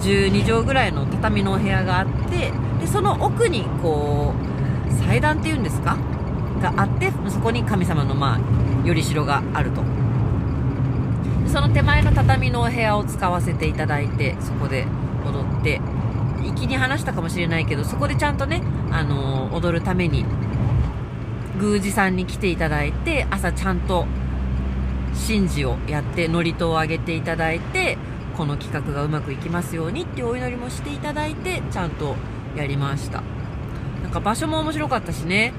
[0.00, 4.34] 12畳ぐらいの畳のお部屋があってでその奥にこ
[4.88, 5.96] う祭壇っていうんですか？
[6.60, 9.82] があってそこに神様のまあよりしろがあると。
[11.46, 14.86] その手前の畳のお部屋を使わせていただいてそこで
[15.24, 15.80] 踊って
[16.56, 20.24] 粋に話したかもしれないけどそこでちゃんとね、あのー、踊るために
[21.60, 24.06] 宮司さんに来ていただいて朝ちゃんと
[25.26, 27.98] 神事をやって祝詞をあげていただいて
[28.36, 32.16] この企画がうまくいきますようにっていうお祈りもしていただいてちゃんと
[32.56, 33.22] やりました。
[34.02, 35.52] なんか場所も面白かったしね。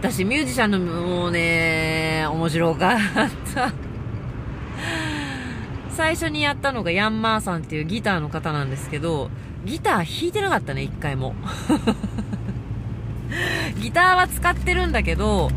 [0.00, 2.98] 私ミュージシャンのもうね面白かっ
[3.54, 3.72] た。
[5.90, 9.30] 最初にやったのがヤンマーさんっていうギターの方なんですけど
[9.64, 11.34] ギター弾いてなかったね一回も。
[13.80, 15.50] ギターは使ってるんだけど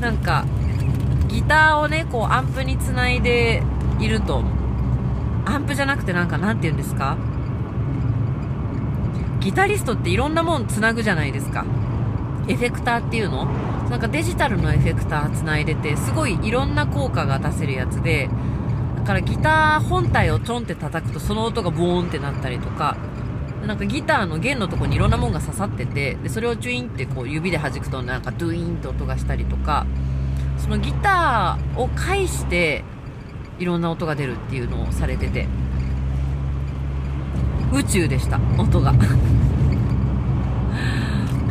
[0.00, 0.44] なんか
[1.28, 3.62] ギターをねこうアンプにつないで
[3.98, 4.42] いると。
[5.48, 7.16] アンプじゃなくてなんかなんて言うんですか？
[9.38, 11.64] ギタリストっていろんなもんつなぐじゃないですか。
[12.48, 13.46] エフェクターっていうの？
[13.88, 18.28] なんかデジタルのエフェクターつないでて、すごいいろんな効果が出せるやつで、
[18.96, 22.96] だからギター本体をちょんって叩くとその音がボーンってなったりとか、
[23.66, 29.86] なんかギターの弦のとこにいろんなもんが刺さってて、で、それをチュインってこう指で弾くとなんかドゥイーンって音がしたりとか、
[30.58, 32.84] そのギターを介して
[33.58, 35.46] いろんな音が出るっていうのをされてて、
[37.72, 38.94] 宇宙でした音が。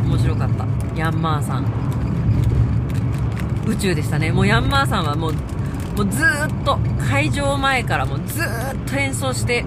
[0.04, 0.66] 面白かった。
[0.96, 1.66] ヤンマーさん。
[3.66, 4.32] 宇宙でしたね。
[4.32, 5.34] もうヤンマーさんはもう
[5.96, 6.26] もうずっ
[6.64, 8.44] と会場前からもうずっ
[8.86, 9.64] と演奏して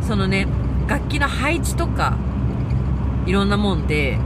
[0.00, 0.46] そのね
[0.86, 2.16] 楽器の配置とか
[3.26, 4.18] いろんなもんで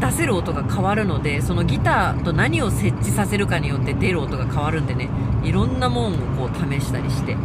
[0.00, 5.08] 出せる音が変わるのでそのギターと何を設置させるかによって出る音が変わるんでね
[5.42, 7.36] いろんなもんをこう試したりして。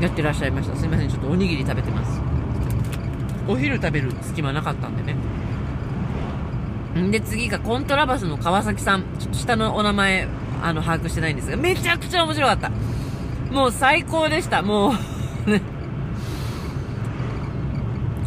[0.00, 0.76] やってらっしゃいました。
[0.76, 2.20] すいませんちょっとおにぎり食べてます。
[3.48, 5.16] お昼食べる隙間なかったんでね。
[7.00, 9.04] んで次がコントラバスの川崎さん。
[9.32, 10.28] 下のお名前
[10.62, 12.70] あの把握してないんですがめちゃくちゃ面白かった。
[13.52, 14.62] もう最高でした。
[14.62, 14.92] もう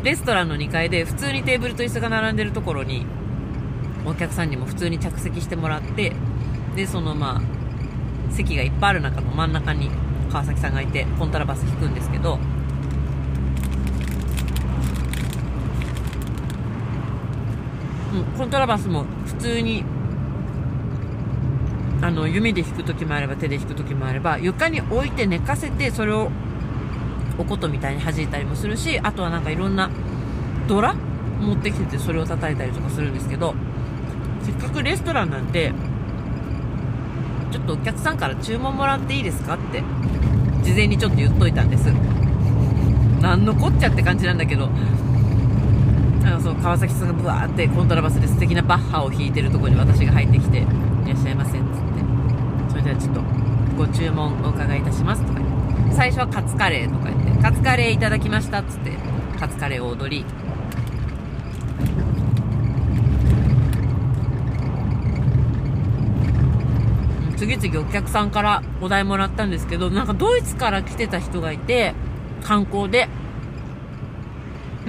[0.03, 3.05] レストランの2階で普通にテーブルと椅子が並んでるところに
[4.05, 6.13] お客さんにも普通に着席してもらって
[6.75, 7.41] でそのまあ
[8.33, 9.89] 席がいっぱいある中の真ん中に
[10.31, 12.39] 川崎さんがいてコントラバス弾くんですけど
[18.13, 19.83] うん、コントラバスも普通に
[22.01, 26.31] あの弓で弾く時もあれば手で弾く時もあれば床に置いて寝かせてそれを
[27.37, 29.89] お琴みたいに弾いたりもするしあとはなんかいろんな
[30.67, 33.53] ドラ持ってきててそれを叩いたりとかするんですけど
[34.43, 35.73] せっかくレストランなんで
[37.51, 39.83] ちょっとお客さんから注文もらっていいですかって
[40.63, 41.85] 事前にちょっと言っといたんです。
[43.21, 44.69] 何のこっちゃって感じなんだけど。
[46.25, 50.63] あのそう川崎さんがブワーってコントラバスで素敵なバッハを弾いてるとこに私が入ってきて「い
[51.07, 51.57] らっしゃいませ」
[52.95, 53.21] ちょっと
[53.77, 55.41] ご注文お伺いいたしますとか
[55.91, 58.91] 最初はカツカレーとか言ってカツカレーいただきましたっつって
[59.39, 60.25] カツカレーを踊り
[67.37, 71.93] 次々お客さんからお題もらったんですけどなんかドイツから来てた人がいて
[72.43, 73.09] 観光で。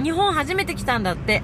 [0.01, 1.43] 日本初めて来たんだって。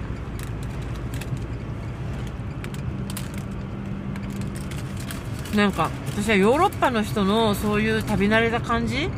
[5.57, 9.09] なんか私はヨーロッパの人のそういう旅慣れた感じ？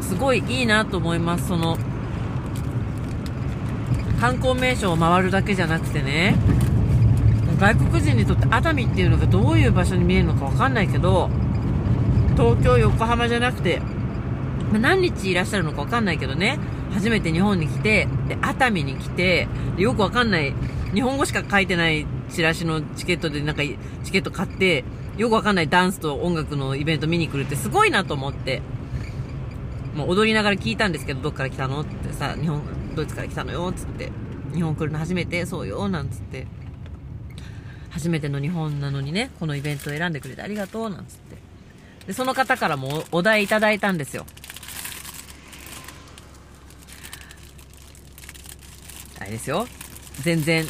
[0.00, 1.48] すごいいいなと思います。
[1.48, 1.76] その
[4.18, 6.36] 観光名所を回るだけじゃなくてね。
[7.60, 11.28] 外国人にとって熱海っていうのがどういう場所に見えるのか分かんないけど
[12.36, 13.82] 東京横浜じゃなくて
[14.72, 16.58] 何日いらっしゃるのか分かんないけどね。
[16.94, 20.54] 初めて日本に来てで熱海に来てよく分かんない
[20.94, 24.84] 日本語しか書いてないチラシのチケットでなんかチケット買って
[25.16, 28.62] よく分かんないダンスと音楽のイベント見に来るってすごいなと思って。
[29.94, 32.62] もう踊りながら聞いたんですけどどっから来たのってさ日本
[32.94, 34.12] ドイツから来たのよっつって。
[34.54, 36.46] 日本来るの初めてそうよなんつって。
[37.90, 41.36] 初めての日本なのにねこのイベントを選んでくれてありがとうなんつって。
[42.06, 44.24] でその方からもお題いただいたんですよ。
[49.18, 49.66] あれですよ。
[50.22, 50.64] 全然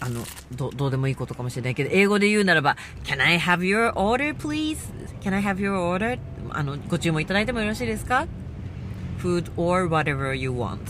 [0.00, 0.24] あの
[0.56, 4.78] どどうでもいいことかもしれないけど英語で言うならば Can I have your order please?
[5.20, 6.18] Can I have your order?
[6.50, 8.26] あのご注文いただいてもよろしいですか
[9.20, 10.80] ？Food or whatever you want.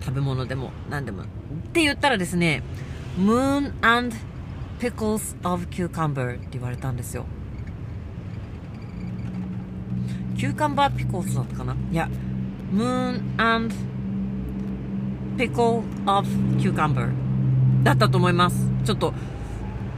[0.00, 1.22] 食べ物でも何でも。
[1.22, 1.26] っ
[1.72, 2.62] て言ったらですね
[3.18, 4.16] Moon and
[4.78, 7.26] pickles of cucumber って言われたんですよ。
[10.38, 11.76] キューカンバーピコルスだったかな？
[11.90, 12.08] いや
[12.72, 13.74] Moon and
[15.38, 16.28] ペコーオフ
[16.60, 18.56] キューカンバーだったと思います。
[18.84, 19.14] ちょっと、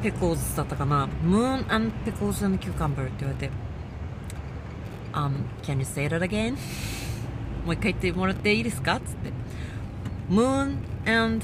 [0.03, 1.09] ペコーズだったかな。
[1.25, 3.51] ムーンペコーズキューカンブルって言われて。
[5.15, 6.57] Um, can you say that again?
[7.65, 9.01] もう一回言ってもらっていいですか？
[9.01, 9.33] つって。
[10.29, 10.77] Moon
[11.07, 11.43] and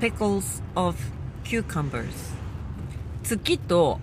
[0.00, 0.96] pickles of
[1.42, 2.04] cucumbers.
[3.24, 3.98] 月と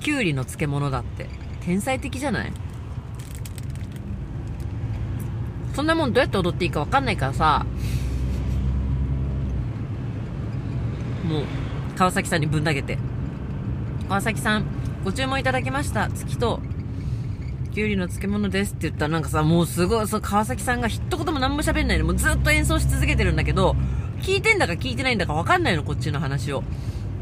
[0.00, 1.28] キュウリの漬物だって。
[1.60, 2.52] 天才的じゃない？
[5.74, 7.66] そんなもんどうやって踊っていいかわかんないからさ、
[11.28, 11.44] もう、
[11.96, 12.98] 川崎さんにぶん投げて。
[14.08, 14.64] 川崎さん、
[15.04, 16.08] ご注文いただきました。
[16.10, 16.60] 月と、
[17.74, 23.74] きゅうりの漬物ですって言ったらなんかさ、もうすごい、そう、川崎さんが一言も何も喋んないで、もうずっと演奏し続けてるんだけど、
[24.20, 26.62] 聞いてんだか聞いてないんだかわかんないの、こっちの話を。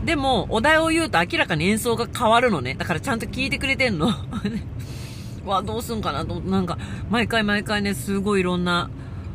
[0.04, 2.74] でも、お題を言うと明らかに演奏が変わるのね。
[2.74, 4.10] だからちゃんと聞いてくれてんの。
[5.44, 6.78] わ、どうすんかなと、なんか、
[7.10, 8.90] 毎回毎回ね、すごいいろんな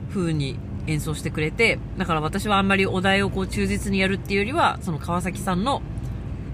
[0.09, 5.81] 風に演奏してくれて、だから私はあんまりお題をこう忠実にやるっていうよりは、その川崎さんの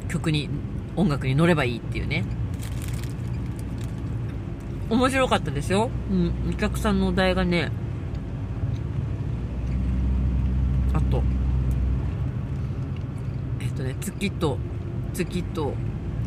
[0.09, 0.49] 曲に、
[0.95, 2.23] 音楽に乗ればいいっていうね。
[4.89, 5.89] 面白かったですよ。
[6.11, 7.71] うん、お客さんのお題がね、
[10.93, 11.23] あと、
[13.59, 14.59] えっとね、月と、
[15.13, 15.73] 月と、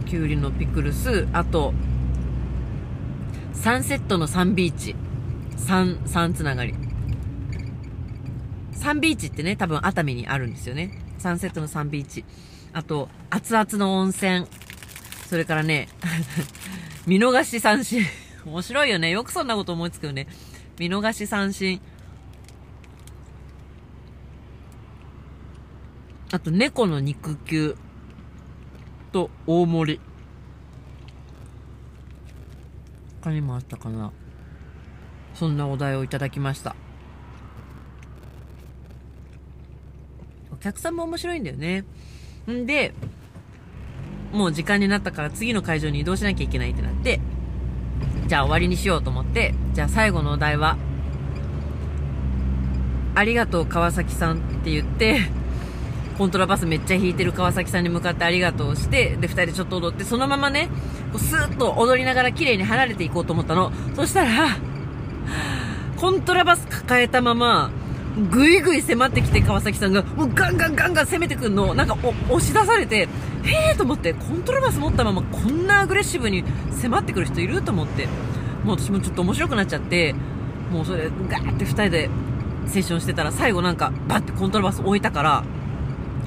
[0.07, 1.75] きゅうりのピクルス、あと、
[3.57, 4.95] サンセットのサンビーチ。
[5.57, 6.75] サン、サンつながり。
[8.73, 10.97] サンビーチってね、多分熱海にあるんですよね。
[11.19, 12.25] サンセットのサンビーチ。
[12.73, 14.47] あと、熱々の温泉。
[15.29, 15.89] それからね、
[17.07, 18.05] 見逃し三振。
[18.47, 19.11] 面白いよね。
[19.11, 20.29] よくそんなこと思いつくよね。
[20.79, 21.81] 見逃し三振。
[26.31, 27.77] あと、猫の肉球
[29.11, 30.01] と大盛り。
[33.27, 34.13] 他にもあったかな。
[35.35, 36.77] そんなお題をいただきました。
[40.53, 41.85] お客さんも面白いんだよね。
[42.49, 42.95] んで、
[44.33, 47.21] もう時間になったから次の会場に移動しなきゃいけないってなって、
[48.29, 50.77] じゃあ終わりにしようと思って、じゃあ最後のお題は、
[53.17, 55.19] ありがとう川崎さんって言って、
[56.17, 60.69] コントラバスめっちゃ弾いてる川崎さんに向かってありがとうして、で、二人でちょっと踊って、そのままね、
[61.13, 63.71] こうスーッと踊りながら綺麗に離れていこうと思ったの。
[63.95, 64.57] そしたら、
[65.97, 67.71] コントラバス抱えたまま、
[68.31, 71.97] ぐいぐい迫ってきて川崎さんが、もうガンガンガンガン攻めてくんの、なんか
[72.31, 73.09] 押し出されて、
[73.43, 78.07] へーと思って、コントラバス持ったままこんなアグレッシブに迫ってくる人いると思って、
[78.65, 80.15] もう私もちょっと面白くなっちゃって、
[80.73, 82.11] もうそれ、ガーって二人で
[82.67, 85.45] セッションしてたら、最後なんか、バッてコントラバス置いたから、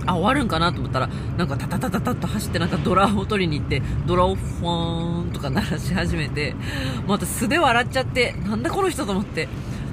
[0.10, 6.56] あ、終わるんかなと思ったら、なんかタタタタタッと走ってなんかドラを取りに行って、ドラをフォーンとか鳴らし始めて、
[7.08, 9.48] また素で笑っちゃって、なんだこの人と思って、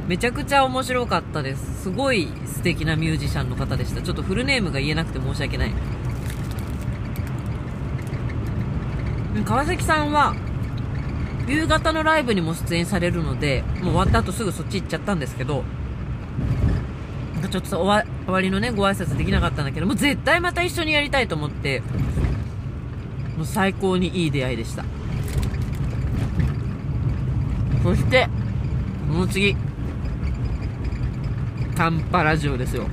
[0.08, 1.82] めちゃくちゃ面白かったです。
[1.82, 4.02] すごい素敵なミュージシャンの方でした。
[4.02, 5.72] ちょっとフルネームが言えなくて申し訳ない。
[9.44, 10.34] 川崎さんは、
[11.46, 15.62] 夕方のライブにも出演されるので、もう終わった後すぐそっち行っちゃったんですけど、
[17.46, 21.82] かちょっと終わりのね、ご挨拶できなかったんだけど、もう絶対また一緒にやりたいと思って、
[23.36, 24.84] もう最高にいい出会いでした。
[27.82, 28.28] そして、
[29.08, 29.56] その次、
[31.76, 32.88] カンパラジオですよ。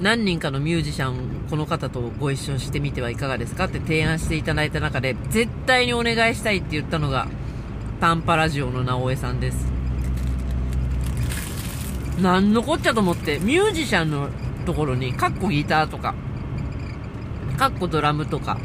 [0.00, 3.66] 何人かのミュージシャン、この方とご一緒してみてはいかがですか？
[3.66, 7.28] って提案していただいた中で、絶対にお願いしたいって言ったのが、
[8.00, 9.72] タンパラジオの直江さんです。
[12.20, 14.28] なんのこっちゃと思って、ミュージシャンの
[14.66, 16.14] ところに、カッコギターとか、
[17.56, 18.58] カッコドラムとか、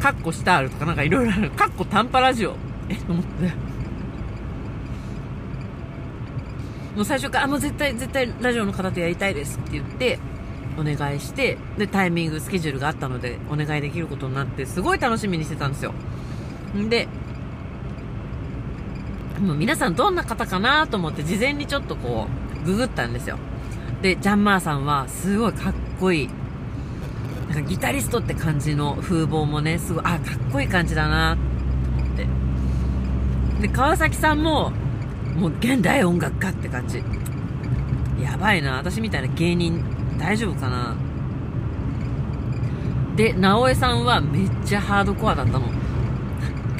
[0.00, 1.50] カッコスタールとかなんかいろいろある。
[1.50, 2.56] カッコタンパラジオ。
[2.88, 3.46] え、と思って。
[6.96, 10.18] もう最初から、あ、もう絶対、絶対ラジオの方とやりたいですって言って、
[10.78, 15.94] お願いして、で、タイミング、スケジュールがあったので、お願いできることになって、すごい楽しみにしてたんですよ。
[16.76, 17.08] んで、
[19.40, 22.26] もう皆さんどんな方かなと思って事前にちょっとこ
[22.62, 23.38] う、ググったんですよ。
[24.02, 26.28] で、ジャンマーさんはすごいかっこいい。
[27.48, 32.26] なんかギタリストって感じの風貌もね、すごい、あ、かっこいい感じだなと思って。
[33.62, 34.70] で、川崎さんも、
[35.36, 37.02] もう現代音楽家って感じ。
[38.22, 38.76] やばいな。
[38.76, 39.82] 私みたいな芸人、
[40.18, 40.94] 大丈夫かな
[43.16, 45.79] で、直江さんはめっちゃハードコアだったの。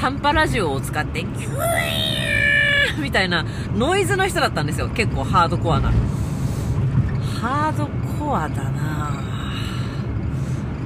[0.01, 3.45] 短波ラジオを使って、キューみたいな
[3.75, 4.89] ノイズの人だったんですよ。
[4.89, 5.93] 結構ハードコアな。
[7.39, 7.87] ハード
[8.19, 9.23] コアだな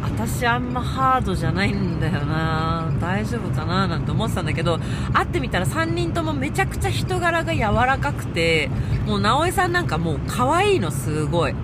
[0.02, 3.86] 私あんまハードじゃないんだよな大丈夫かな？
[3.88, 4.80] なんて思ってたんだけど、
[5.12, 8.68] 会ってみたら3人ともめちゃくちゃ人柄が柔らかくて、
[9.06, 11.54] もう直江さんなんかもう可愛いのすごい。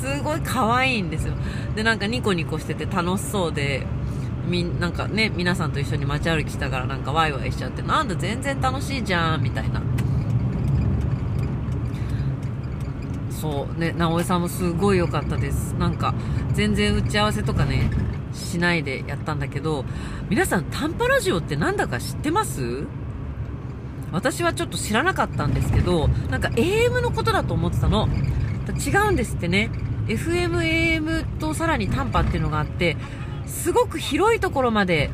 [0.00, 1.32] すごい可愛いんですよ。
[1.74, 3.86] で、なんかニコニコしてて楽しそうで、
[4.46, 9.82] み、なんかね、皆さんと一緒に街歩きしたからなんかワイワイしちゃって、なんだ全然楽しいじゃん、みたいな。
[13.30, 15.74] そうね直江さんもすごい良かったです。
[15.74, 16.14] なんか
[16.54, 17.90] 全然打ち合わせとかね
[18.32, 19.84] しないでやったんだけど
[20.30, 22.86] 皆さん短波ラジオってなんだか知ってます？
[24.12, 28.08] 私はちょっと知らなかったんですけどなんか AM のことだと思ってたの。
[28.78, 29.70] 違うんですってね。
[30.06, 32.96] FM、AM とさらに短波っていうのがあって
[33.64, 35.08] すごく広いところまで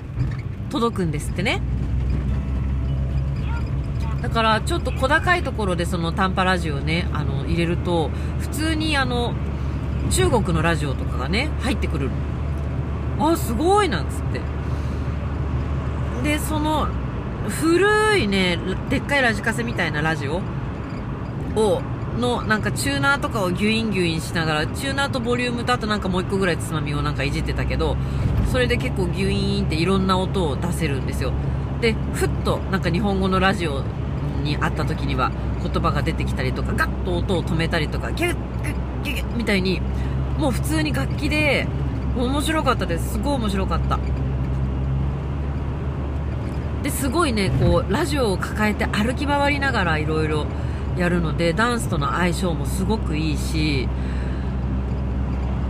[0.71, 1.63] 届くんですってね。
[4.23, 9.35] だからちょっと小高いところでその短波ラジオねあの入れると普通にあの
[10.11, 12.11] 中国のラジオとかがね入ってくる。
[13.21, 14.41] あすごいなんつって。
[16.25, 16.89] でその
[17.49, 20.41] 古いねでっかいラジカセみたいなラジオ
[21.55, 21.83] を
[22.19, 27.97] のなんかチューナーとかをギュインギュインしながらチューナーとボリュームとあとなんかもう1個ぐらいつまみをなんかいじってたけど
[28.51, 31.33] それで結構ギュイーンっていろんな音を出せるんですよ。
[31.81, 33.83] でふっとなんか日本語のラジオ
[34.43, 35.31] に会った時には
[35.63, 38.37] 言葉が出てきたりとかガッと音を止めたりとかギュッ
[39.05, 39.81] ギュッギュッみたいに
[40.37, 41.67] もう普通に楽器で
[42.17, 43.13] 面白かったです。
[43.13, 43.99] すごい面白かった。
[46.83, 50.47] ですごいねこうラジオを抱えて歩き回りながらいろいろ
[50.97, 53.89] やるのでダンスとの相性もすごくいいし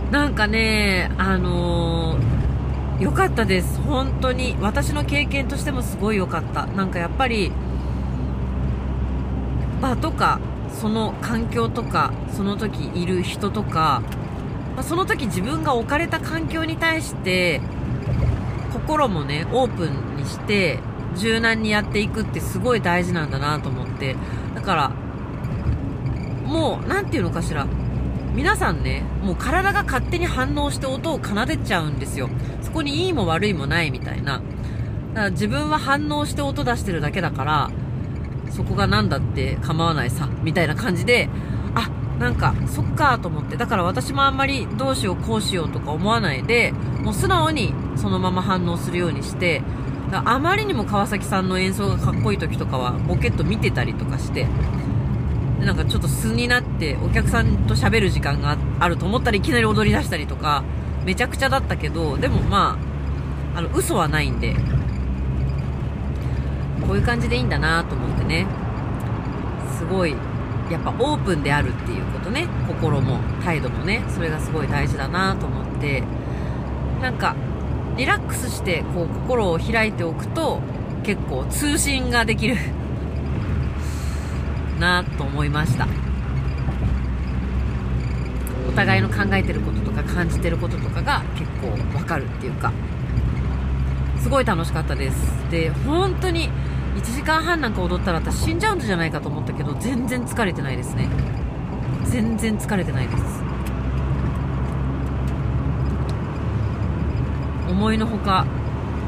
[0.09, 2.40] なんかねあのー、
[3.01, 3.81] よかったです。
[3.81, 4.55] 本当に。
[4.61, 6.67] 私の経験としてもすごい良かった。
[6.67, 7.51] なんかやっぱり
[9.81, 10.39] 場とか
[10.79, 14.03] その環境とかその時いる人とか、
[14.75, 17.59] まあ、その時自分が置かれた環境に対して
[18.71, 20.79] 心もねオープンにして
[21.15, 24.15] 柔軟にやっていくってすごい大事なんだなと思って。
[24.53, 24.89] だから
[26.45, 27.65] もう何て言うのかしら。
[28.33, 32.29] 皆さんねもう体が勝手に反応して音を奏でちゃうんですよ。
[32.61, 34.33] そこにいいも悪いもないみたいな。
[34.33, 34.43] だか
[35.13, 37.71] ら自分は反応して音出してるだけだから
[38.51, 41.29] そこが何だって構わないさ、みたいな感じで、
[41.73, 49.61] あ、なんか、そっかと思って、だから私もあんまりどうしようこうしようとか思わないで、もう素直にそのまま反応するようにして、
[50.11, 54.47] あまりにも川崎さんの演奏がかっこいい時とかは、ボケット見てたりとかして、
[55.65, 60.63] なんかちょっと素になってお客さんと喋る時間があると思ったらいきなり踊り出したりとか、
[61.05, 62.79] めちゃくちゃだったけど、でもま
[63.55, 64.55] あ、あの、嘘はないんで、
[66.87, 68.47] こういう感じでいいんだなと思ってね。
[69.77, 70.15] すごい
[70.71, 72.47] やっぱオープンであるっていうことね。
[72.67, 74.03] 心も態度もね。
[74.09, 76.03] それがすごい大事だなと思って。
[77.01, 77.35] なんか
[77.97, 80.61] リラックスしてこう心を開いておくと
[81.03, 82.57] 結構通信ができる。
[84.81, 85.87] なと思いました。
[88.67, 92.71] お互いの考えてることとか感じてることとかが結構わかるっていうか
[94.17, 95.15] すごい楽しかったです。
[95.51, 96.49] で本当に
[96.95, 101.07] 1時間半なんか踊ったら私死んじゃうんじゃないかと思ったけど全然疲れてないですね。
[102.05, 103.23] 全然疲れてないです。
[107.69, 108.45] 思いのほか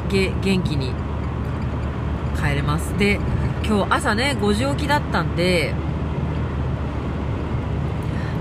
[0.09, 0.93] 元気に
[2.35, 2.97] 帰れます。
[2.97, 3.19] で
[3.65, 5.73] 今日朝ね5時起きだったんで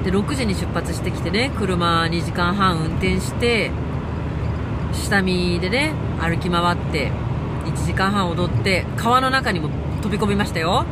[0.05, 3.71] で6時に出発してきてね車2時間半運転して
[4.93, 7.13] 下見でね歩き回って
[7.65, 9.71] 1時間半踊って川の中にも
[10.03, 10.85] 飛び込みましたよ。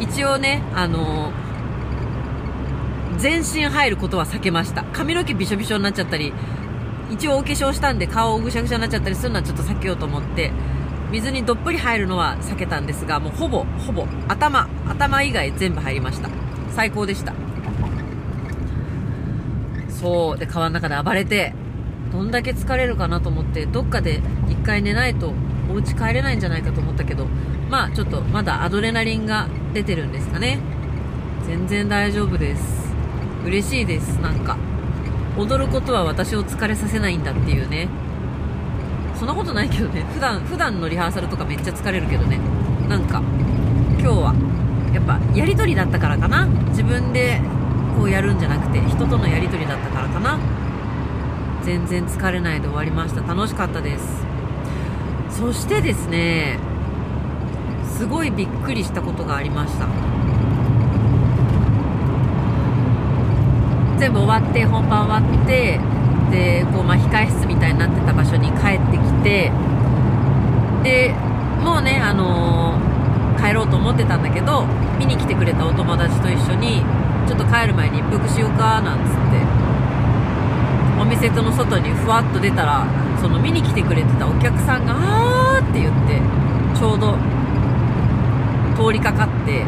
[0.00, 1.30] 一応ねあの
[3.18, 4.84] 全身入ることは避けました。
[4.92, 6.32] 髪の毛びしょびしょになっちゃったり
[7.10, 10.52] 一応お化粧したんで顔ぐしゃぐしゃになっちゃったりするのはちょっと避けようと思って
[11.10, 16.28] 水にどっぷり入るのは避けたんですがもうほぼほぼ頭頭以外全部入りました。
[16.70, 17.34] 最高でした。
[19.88, 20.38] そう。
[20.38, 21.54] で川の中で暴れて
[22.12, 25.32] どんだけ疲れるかなと思ってどっかで1回寝ないと
[25.70, 27.26] お家帰れないんじゃないかと思ったけど
[27.70, 30.58] まあちょっとまだアドレナリンが出てるんですかね。
[31.46, 32.94] 全然大丈夫です。
[33.44, 34.56] 嬉しいですなんか。
[35.38, 37.88] 踊ることは私を疲れさせないんだっていうね。
[39.18, 40.02] そんなことないけどね。
[40.12, 42.38] 普段普段のリハーサルとかめっちゃ疲れるけどね。
[42.88, 43.22] なんか
[43.98, 44.34] 今日は
[44.92, 46.46] やっぱやり取りだったからかな。
[46.70, 47.40] 自分で
[47.96, 50.38] こうやるんじゃなくて人とのやり取りだったからかな。
[51.62, 53.22] 全然疲れないで終わりました。
[53.22, 54.24] 楽しかったです。
[55.30, 56.58] そしてですね
[57.84, 59.86] すごいびっくりしたことがありました。
[63.98, 65.80] 全部終わって本番終わって
[66.30, 69.52] でこう、まあ、控え室みたいになってた場所に帰ってきて
[70.82, 71.14] で
[71.62, 74.64] もうね、あのー、帰ろうと思ってたんだけど
[74.98, 76.82] 見に来てくれたお友達と一緒に
[77.26, 79.36] ちょっと帰る前に一服しようかなんつって
[81.00, 82.86] お店との外にふわっと出たら
[83.20, 86.20] その見に来てくれてたお客さんが「あー」って言って
[86.78, 87.16] ちょうど
[88.76, 89.64] 通りかかって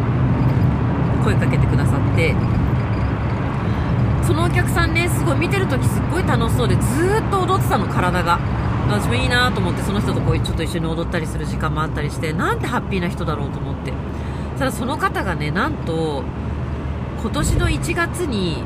[1.25, 2.35] 声かけてくださって
[4.29, 8.39] そのお客さんねすごい見てるときすっごい楽しそうでずっと踊ってたの体が。
[8.87, 13.93] 私もいいなと思ってその人とこうちょっと一緒に踊ったりする時間もあったりしてなんてハッピーな人だろうと思って。
[14.59, 16.23] ただその方がねなんと
[17.23, 18.63] 今年の1月に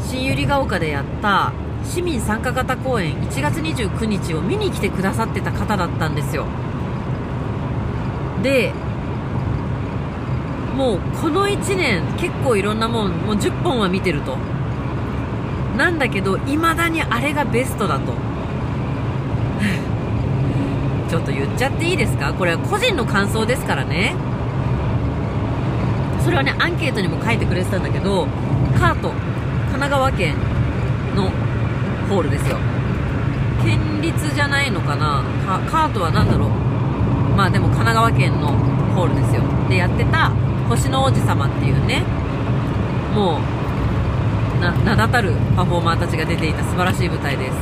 [0.00, 1.52] 新百合ヶ丘でやった
[1.84, 6.46] 市民参加型公演1月29日を見に来てくださってた方だったんですよ。
[8.42, 8.72] で
[10.76, 14.36] もうこの1年結構いろんなもんもう10本は見てると。
[15.78, 18.12] なんだけど未だにあれがベストだと。
[21.08, 22.32] ちょっと言っちゃっていいですか？
[22.34, 24.14] これは個人の感想ですからね。
[26.22, 28.26] それはねアンケートにも書いてくれてたんだけど
[28.78, 30.34] カート神奈川県
[31.16, 31.30] の
[32.10, 32.56] ホールですよ。
[33.64, 35.22] 県立じゃないのかな？
[35.70, 36.50] カートは何だろう？
[37.36, 38.48] まあでも神奈川県の
[38.94, 39.42] ホールですよ。
[39.68, 40.30] でやってた
[40.68, 42.02] 星の王子様っていうね
[43.14, 43.40] もう
[44.60, 47.54] な名だたるパフォーマーたちが出ていた素晴らしい舞台です。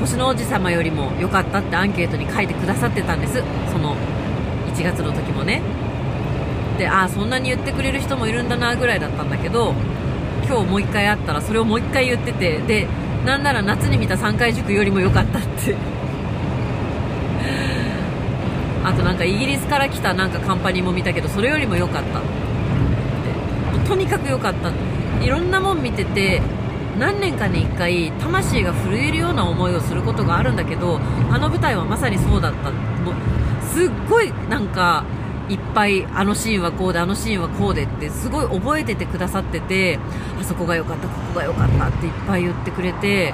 [0.00, 3.42] 星の王子様よりも良かったってアンケートに書いてくださってたんです。
[3.72, 3.96] その
[4.74, 5.60] 1月の時もね。
[6.78, 9.74] でああそんなに言ってくれる人もいるんだなぐらいだったんだけど
[10.46, 12.86] 今日もう1回会ったらそれをもう1回言っててで
[13.26, 15.74] なんなら夏に見た3回塾よりも良かったって。
[18.84, 22.20] あとなんかイギリスから来たなんかカンパニーも見たけどそれよりも良かった。
[23.88, 24.70] とにかく良かった。
[25.24, 26.40] いろんなもん見てて
[26.98, 32.70] 何年かに1回魂が震えるような思いをすることがあるんだけどあの舞台はまさにそうだった。
[32.70, 33.14] もう
[33.72, 35.04] すっごいなんか
[35.48, 39.98] いっぱいあのシーンはこうであのシーンはこうでってすごい覚えててくださってて
[40.38, 43.32] あそこが良かったここが良かったっていっぱい言ってくれて。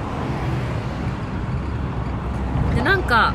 [2.75, 3.33] でなんか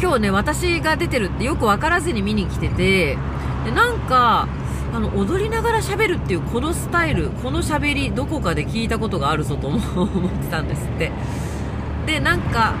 [0.00, 3.16] 今日ね私が出てるってよく分からずに見に来てて
[3.64, 4.48] でなんか
[4.94, 11.10] あの踊りながら喋るっていうこのスタイルこの喋りどこかで聞いたことがあるぞと思ってたんですって。
[12.06, 12.74] でなんか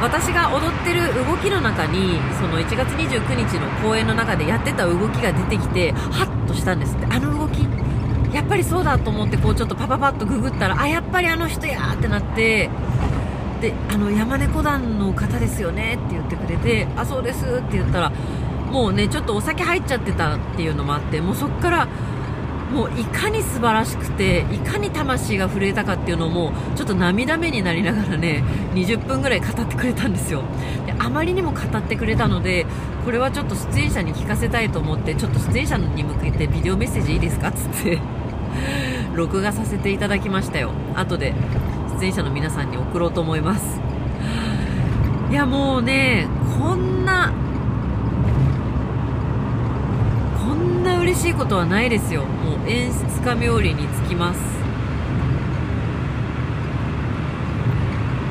[0.00, 7.06] 私が踊ってる動きの中にその1月29日の公演の中でやってた動きが出てきてハッとしたんですって。
[7.06, 7.66] あの動き
[8.32, 12.70] やっぱりそうだと思ってこうちょっとパパパッとググったらあやっぱりあの人やってなって
[13.60, 18.12] であの山猫団の方ですよねって言ってくれてあそうですって言ったら
[18.70, 21.88] もうねちょっとお酒入っちゃってたっていうのもあってもうそこから
[22.72, 28.44] もういかに素晴らしくていかに魂が震えたかっていうのもちょっと涙目になりながらね
[28.74, 30.42] 20分ぐらい語ってくれたんですよ。
[30.86, 32.66] であまりにも語ってくれたので
[33.04, 38.00] これはちょっと出演者に聞かせたいと思ってちょっと出演者に向けてビデオメッセージいいですかっつって
[39.14, 40.70] 録画させていただきましたよ。
[40.94, 41.34] 後で
[41.98, 43.80] 出演者の皆さんに送ろうと思います。
[45.28, 47.32] いやもうねこんな
[50.38, 52.24] こんな嬉しいことはないですよ。
[52.24, 54.38] もう演出家冥利につきます。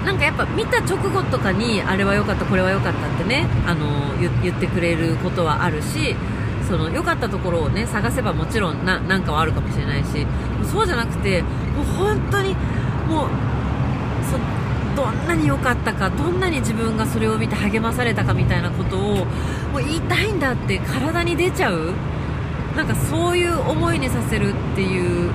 [0.05, 6.15] なんかやっぱ見た直後とかにあれは良かったこれは良かったってねあの言ってくれることはあるし
[6.67, 10.26] その良かったところをね探せばもちろんななんかはあるかもしれないし
[10.72, 12.55] そうじゃなくてもう本当に
[13.07, 13.30] もう
[14.95, 21.93] どんなに良かったかどんなに自分がそれを見て励まされたかみたいなことをもう言いたいんだって体に出ちゃう。
[22.76, 25.32] なんかそういう思いにさせるっていう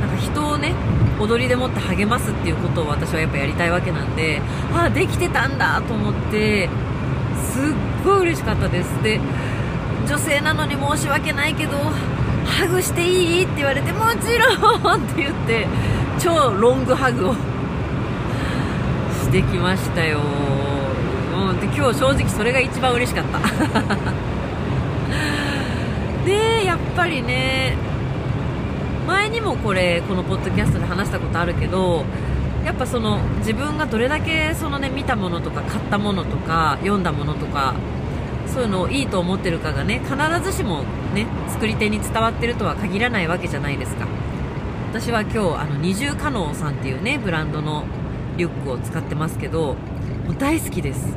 [0.00, 0.74] なんか人をね
[1.20, 4.40] 踊りでもって励ますっていうことを私はやっぱやりたいわけなんで
[4.72, 6.68] ああできてたんだと思って
[7.52, 7.62] すっ
[8.04, 9.02] ごい嬉しかったです。
[9.02, 9.20] で
[10.08, 11.76] 女性なのに申し訳ないけど
[12.44, 15.66] ハグしていいって言われてもちろんって言って
[16.18, 17.34] 超ロングハグを
[19.22, 20.18] してきましたよ、
[21.36, 23.40] うん、で今日正直それが一番嬉しかった。
[26.30, 27.76] でやっぱりね
[29.06, 32.04] 前にもこれこのポッドキャストで話したことあるけど
[32.64, 37.74] やっぱその自分がどれだけそのね見たものとか買ったものとか読んだものとか
[38.46, 44.06] そういうのをいいと思ってるかがね必ずしもね作り手に伝わってるとは限らないわけじゃないですか。
[44.90, 47.84] 私は今日あの二重可能さんっていうねブランドの
[48.36, 49.74] リュックを使ってますけど
[50.26, 51.16] もう大好きです。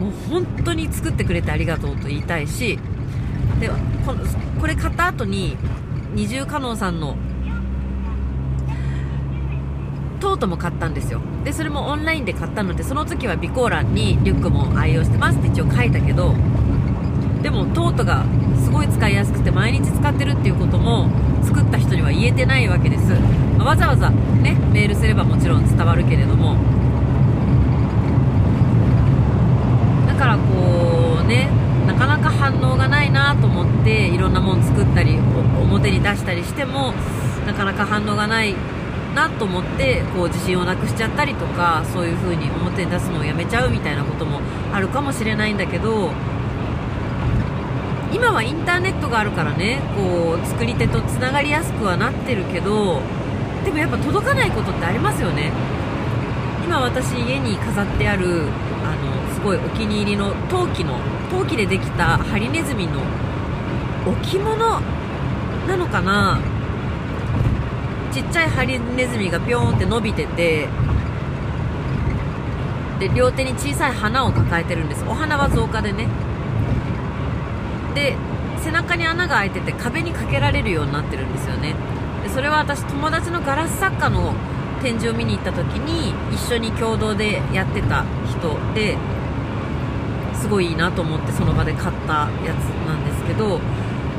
[0.00, 2.78] もう本当に作ってくれてありがとうと言いたいし
[3.62, 3.68] で
[4.04, 4.24] この
[4.60, 5.56] これ買った後に
[6.14, 7.16] 二重可能さんの
[10.18, 11.20] トートも買ったんですよ。
[11.44, 16.34] でそれもオンラインで買ったのでその時は備考欄にリュックも愛用してますって一応書いたけど
[17.42, 18.24] でもトートが
[18.64, 21.08] すごい使いやすくて毎日使ってるっていうことも
[21.42, 23.12] 作った人には言えてないわけです、
[23.58, 26.56] まあ、わざわざねメールすればもちろん伝わるけれども。
[30.06, 31.48] だからこうね
[32.02, 35.18] かなか反応がないなと思っていろんなもの作ったり
[35.60, 36.92] 表に出したりしても
[37.46, 38.56] なかなか反応がない
[39.14, 44.40] なと思ってこう自信をなくしちゃったりとかそういう風に表に出すのをやめちゃうみたいなことも
[44.72, 46.10] あるかもしれないんだけど
[48.12, 53.00] 今はインターネットがあるからねこう作り手とつながりやすくはなってるけど
[53.64, 55.52] でもやっぱ届かないことってありますよね。
[56.64, 58.46] 今私家に飾ってある
[58.82, 60.98] あのすごいお気に入りの陶器の
[61.32, 63.00] 陶器でできたハリネズミの
[64.06, 64.80] 置物
[65.66, 66.38] なのかな？
[68.12, 70.68] ちっちゃいハリネズミがピョーンって伸びてて
[73.00, 75.04] で両手に小さい花を抱えてるんです。
[75.08, 76.06] お花は造花でね。
[77.94, 78.14] で
[78.58, 81.74] 背中に穴が開いてて壁にかけられるようになってるんですよね。
[82.22, 84.34] でそれは私友達のガラス作家の
[84.82, 88.98] 展示を見に行った時に一緒に共同でやってた人で
[90.42, 93.60] すごいいいなと思ってその場で買ったやつなんですけど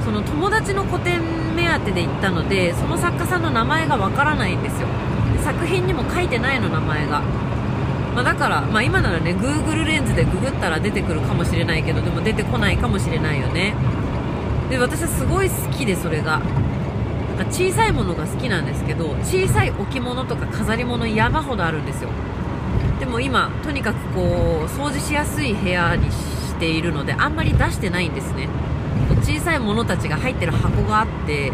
[0.06, 1.22] その友達の個展
[1.54, 4.88] 目当てで行ったのでその作家さんの名前がわからないんですよ。
[5.44, 7.20] 作品にも書いてないの名前が、
[8.16, 13.76] まあ、だから、まあ、今ならね Google レンズでググったら出てくるかもしれないけどでも出てこないかもしれないよね。
[14.70, 16.40] で私はすごい好きでそれが。
[17.34, 22.10] なんか小さいものが好きなんですけど小さい置物とか飾り物山ほどあるんですよ。
[23.14, 24.24] でも今とにかくこう
[24.66, 28.50] 掃除しやすい部屋にしているのであんまり出してないんですね。
[29.22, 31.52] 小さいものたちが入ってる箱があって、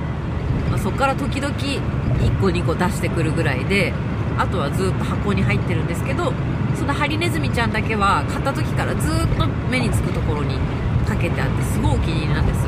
[0.70, 3.92] まあ、そこから時々1個2個出してくるぐらいで
[4.38, 6.32] あとはずっと箱に入ってるんですけど
[6.78, 10.58] そのハリネズミちゃんだけは買った時からずっと目につくところに
[11.06, 12.60] かけてあってすごいお気に入りなんです。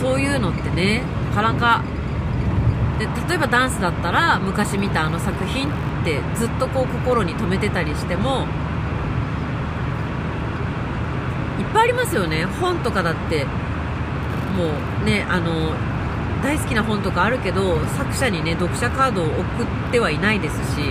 [0.00, 1.84] そういうのってねなかなか
[2.98, 8.46] で例えばダンスだったら昔見たあの作品ってずっとこう心に留めてたりしても
[11.58, 12.44] いっぱいありますよね。
[12.44, 13.44] 本とかだって
[14.56, 14.64] も
[15.02, 15.74] うねあの
[16.42, 20.82] 大好きな本とかあるけど作者にね読者カードを送ってはいないですし。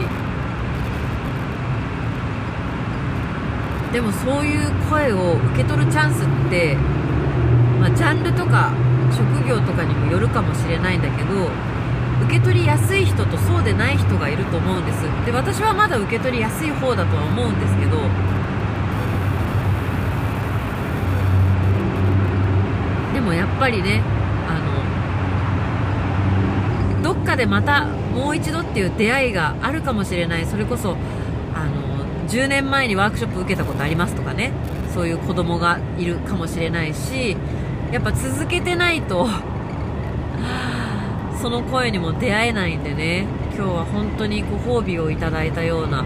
[3.92, 6.76] でもそういう声を受け取るチャンスって、
[7.80, 8.72] まあ、ジャンルとか
[9.12, 11.50] 職業とかにもよるかもしれないんだけど
[12.26, 15.04] 受け取りやすい人とそうでない人がいると思うんです。
[15.26, 17.98] で私はまだ受け取りやすい方だとは思うんですけど。
[23.14, 24.02] でもやっぱりね
[24.48, 24.60] あ
[27.00, 30.46] のどっかでまたもう一度っていう出会いがあるかもしれない。
[30.46, 30.98] それこそ
[31.56, 34.52] あの10年前にワークショップ受けたことありますとかね。
[34.94, 37.38] そういう子供がいるかもしれないし
[37.92, 39.28] やっぱ続けてないと
[41.42, 43.26] その声にも出会えないんでね。
[43.56, 46.06] 今日は本当にご褒美をいただいたような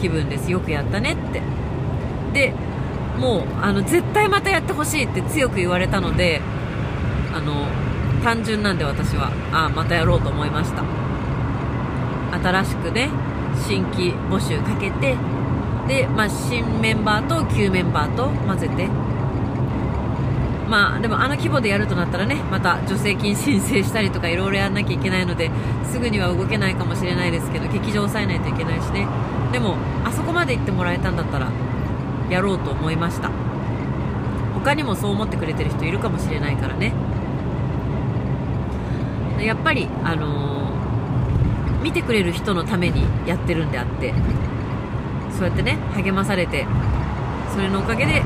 [0.00, 0.50] 気分です。
[0.50, 1.42] よくやったねって。
[2.32, 2.52] で
[3.18, 6.40] もうあの絶対またやってほしいって強く言われたので
[7.34, 7.66] あの
[8.22, 9.30] 単純なんで私は。
[9.52, 10.84] あまたやろうと思いました。
[12.38, 13.10] 新しくね
[13.66, 15.16] 新規募集かけて
[15.88, 18.88] で、まあ、新メンバーと旧メンバーと混ぜて
[20.70, 25.50] まあでもあの規模でやるとなったらねまた助成金申請したりとかいろいろやんなきゃいけないので
[25.90, 29.06] すぐには動けないかもしれないですけど劇場を抑えないといけないしね。
[29.52, 31.50] でもあそこまで行ってもらえたんだったら
[32.30, 33.30] やろうと思いました。
[34.54, 36.92] 他にもそう思ってくれてる人いるかもしれないからね。
[39.40, 44.14] やっぱりあのー、見てくれる人のためにやってるんであって
[45.32, 46.66] そうやってね励まされて
[47.52, 48.22] それのおかげで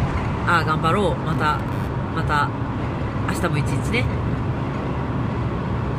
[0.47, 1.59] ああ頑張ろうまた
[2.14, 2.48] また
[3.28, 4.04] 明日も一日ね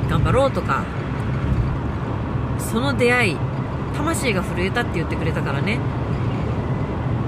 [0.10, 0.84] 頑張ろうとか
[2.58, 3.38] その出会い
[3.96, 5.80] 魂が震えたって言ってくれたからね。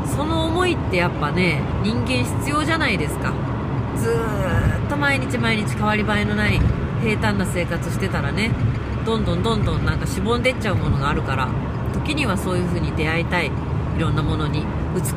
[0.06, 3.34] その思いってやっぱね人間必要じゃないですか。
[3.96, 4.10] ず
[4.86, 6.60] っと毎日毎日変わり映えのない
[7.02, 8.52] 平坦な生活してたらね
[9.06, 11.50] どんどんどんどんなんかしぼんでっちゃうものがあるから
[11.94, 13.52] 時にはそういう風に出会いたい。
[13.98, 14.64] いろんなものに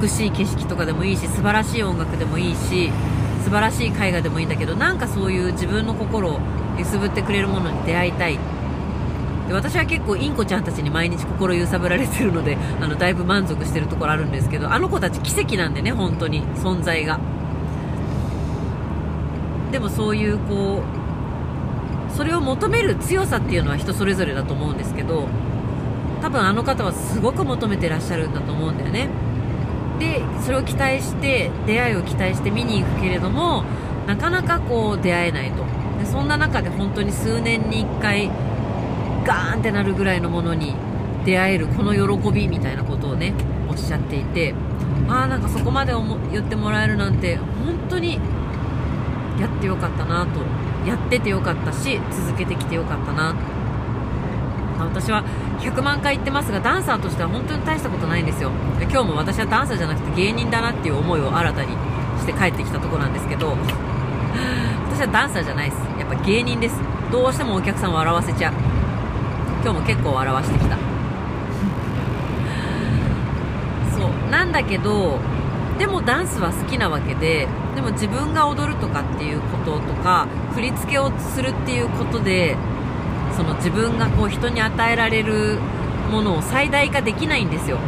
[0.01, 2.91] 美しい景色とかでもいいし素晴らしい音楽でもいいし
[3.43, 6.41] 素晴らしい絵画でもいいんだけどなんかそういう自分の心を
[6.79, 8.39] 揺すぶってくれるものに出会いたい。
[9.49, 17.19] で私は結構インコちゃんたちに毎日心揺さぶられてるので あのだいぶ満足してるところあるんですけどあの子たち奇跡なんでね本当に存在が。
[19.73, 20.83] でもそういうこ
[22.13, 25.29] うそれを求める強さっていうのは人それぞれだと思うんですけど
[26.21, 29.09] 多分あの方はすごく求めてらっしゃるんだと思うんだよね。
[30.01, 33.63] でそれを期待して出会いを期待して見に行くけれども
[34.07, 35.65] なかなかこう出会えないと。
[36.01, 38.29] でそんな中で本当に数年に1回
[39.25, 40.75] ガーンってなるぐらいのものに
[41.25, 43.35] 出会えるこの喜びみたいなことをね
[43.69, 44.55] おっしゃっていて
[45.07, 45.93] ああなんかそこまで
[46.33, 48.19] 言ってもらえるなんて本当に
[49.39, 50.41] やってよかったなと。
[50.87, 53.35] やっててよかったし続けてきてよかったな。
[54.79, 55.25] 私は
[55.61, 58.51] 100万回言ってますがダンサーとしては本当に大したことないんですよ。
[58.81, 61.73] 今日も私はダンサーじゃなくて芸人だなっていう思いを新たに
[62.19, 63.57] して帰ってきたところなんですけど
[64.89, 65.79] 私はダンサーじゃないです。
[65.99, 66.81] やっぱ芸人です。
[67.13, 68.55] どうしてもお客さんを笑わせちゃう。
[69.63, 70.77] 今日も結構笑わしてきた。
[73.95, 74.31] そう。
[74.31, 75.19] なんだけど
[75.79, 82.57] でもダンスは好きなわけででも自分が踊るとかっていうこととか振り付けをするっていうことで
[83.37, 85.59] その自分がこう人に与えられる
[86.11, 87.79] ものを最大化できないんですよ。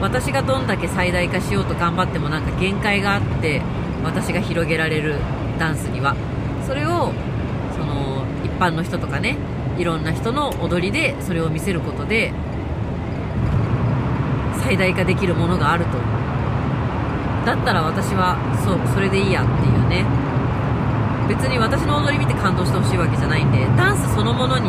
[0.00, 3.62] 私がどんだけ最大化しようと頑張ってもなんか限界があって
[4.02, 5.16] 私が広げられる
[5.58, 6.16] ダンスには。
[6.66, 7.12] それを
[7.76, 9.36] その一般の人とかね
[9.78, 12.32] いろんな人の踊りでそれを見せることで
[14.64, 15.98] 最大化できるものがあると。
[17.46, 20.04] だったら私はそうそれでいいやっていうね。
[21.32, 24.68] 別に私の踊り見て感動してほしいわけじゃないんでダンスそのものに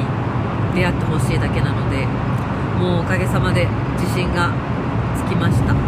[0.74, 2.06] 出会ってほしいだけなので
[2.80, 3.68] もうおかげさまで
[4.00, 4.54] 自信が
[5.18, 5.82] つきました、ね、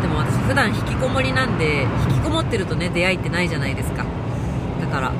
[0.00, 4.04] でも私普段引きこもりなんで引きこもってるとね出会いってないじゃないですか。
[4.80, 5.10] だから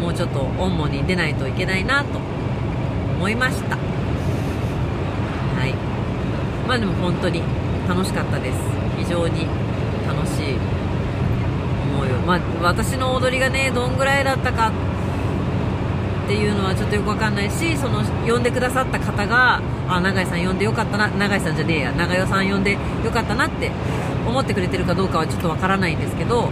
[0.00, 3.76] もうちょっとオンモに出ないといけないなと思いました。
[3.76, 3.82] は
[5.66, 5.74] い。
[6.66, 7.42] まあでも本当に
[7.86, 8.58] 楽しかったです。
[8.96, 9.46] 非常に
[10.08, 10.56] 楽しい
[12.26, 14.72] まあ私の踊りがねどんぐらいだったか
[16.24, 22.78] っていうのはちょっとよくわかんないしその呼んでくださった方があ永井さん呼んでよかったな永井さんじゃねえや長代さん呼んでよ
[23.12, 23.70] かったなって
[24.26, 26.50] 思ってくれてるかどうかはちょっとわからないんですけど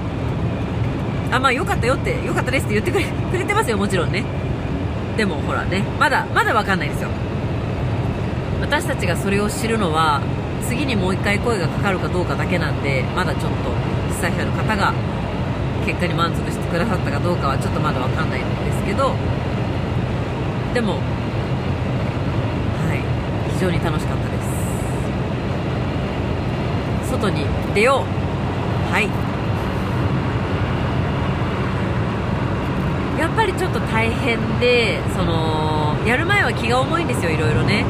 [1.33, 4.25] あまあよかったよってよかったですって言ってくれ くれてますよもちろんね。
[5.17, 7.09] でもほらねまだまだわかんないですよ。
[8.61, 10.21] 私たちがそれを知るのは
[10.69, 13.49] 次にもう一回声がかかるかどうかだけなんでまだちょっと
[14.15, 14.93] 被災者の方が
[15.85, 19.15] 結果に満足してくださったかどうかはちょっとまだ分かんないんですけど
[20.75, 20.99] でもは
[22.95, 23.03] い。
[23.55, 24.37] 非常に楽しかったで
[27.05, 27.11] す。
[27.11, 28.05] 外に出よう。
[28.93, 29.09] はい。
[33.21, 37.85] やっぱりちょっと大変でそのやる前は気が重いんですよいろいろね。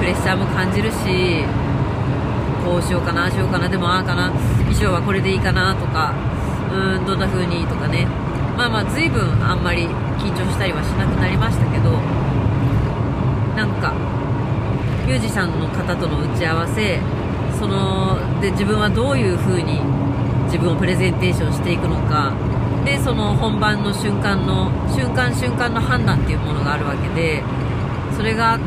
[0.00, 1.44] プレッシャーも感じるし
[2.64, 6.12] こうしようかなあしようかなでもああかな衣装はこれでいいかなとか。
[7.08, 8.06] どんな風にとかね。
[8.54, 9.86] まあまあ随分あんまり
[10.18, 11.92] 緊張したりはしなくなりましたけど
[13.56, 13.94] なんか
[15.06, 17.00] ミュージシャンの方との打ち合わせ
[17.58, 19.80] そので自分はどういう風に
[20.46, 22.34] 自分をプレゼンテーションしていくのか。
[22.84, 27.42] でその本番の瞬間の瞬間瞬間の判断っていうものがあるわけで
[28.16, 28.58] それが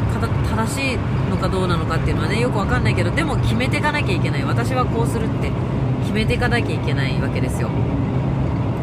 [0.50, 0.98] 正しい
[1.30, 4.44] のかどうなのかっていうのはねよくわかんないけどでも決めていかなきゃいけない。
[4.44, 5.52] 私はこうするって
[6.02, 7.70] 決めていかなきゃいけないわけですよ。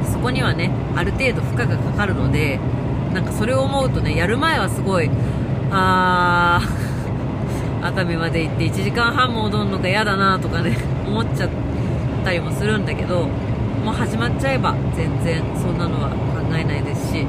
[0.08, 2.58] そこにはねある程度負荷がかかるので
[3.12, 5.10] なんかそれを思うとねやる前はすごい
[5.70, 11.48] あー 熱海まで行って1時間半も踊るのが嫌だなとかね 思っちゃっ
[12.24, 13.28] たりもするんだけど
[13.84, 16.14] もう始まっちゃえば全然そんなのは考
[16.58, 17.26] えないですし。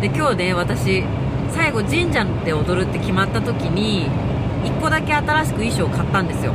[0.00, 1.02] で今日ね私
[1.50, 4.06] 最後神社で踊るって決まった時に
[4.62, 6.52] 1個だけ新しく衣装を買ったんですよ。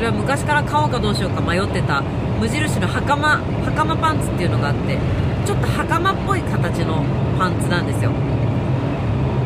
[0.00, 2.00] それは昔から買おうかどうしようか迷ってた
[2.40, 4.96] 無印の袴袴パンツっていうのがあって
[5.44, 7.04] ちょっと袴っぽい形の
[7.36, 8.10] パンツなんですよ。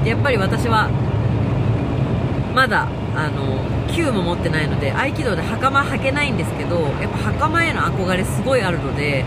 [0.07, 0.89] やっぱり私は
[2.55, 2.87] まだ
[3.17, 9.25] あの9も持ってないので合気道で袴履けないんですけどやっぱ袴への憧れすごいあるので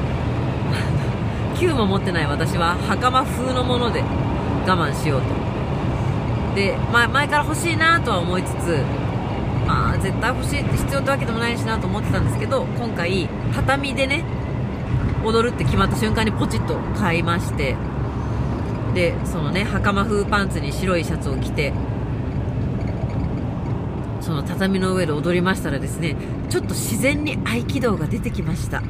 [1.59, 4.01] 9も持ってない私は袴風のもので
[4.65, 5.27] 我慢しようと。
[6.55, 8.81] で、まあ、前から欲しいなとは思いつつ
[9.67, 14.23] まあ絶対欲しいって必要ってわけでもないしなと思ってたんですけど今回畳でね
[15.23, 17.75] 踊るって決まった瞬間にポチッと買いまして
[18.95, 21.73] でそのね袴風パンツに白いシャツを着て
[24.21, 26.15] その畳の上で踊りましたらですね
[26.49, 28.81] ちょっと自然に合気道が出てきました。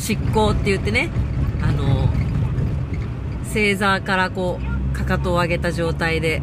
[0.00, 1.10] 執行って言ってね、
[1.62, 2.08] あの、
[3.44, 4.58] 正座からこ
[4.92, 6.42] う、かかとを上げた状態で、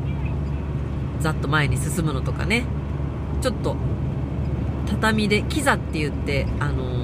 [1.19, 2.65] ざっと前に進むのとかね、
[3.41, 3.75] ちょっと、
[4.87, 6.97] 畳で、キザって言って、あの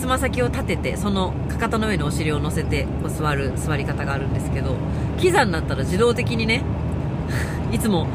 [0.00, 4.74] つま先を立てて、そのかかとの上にお尻を乗せて、こう座る、座り方があるんですけど、
[5.18, 6.62] キザになったら自動的にね、
[7.70, 8.06] いつも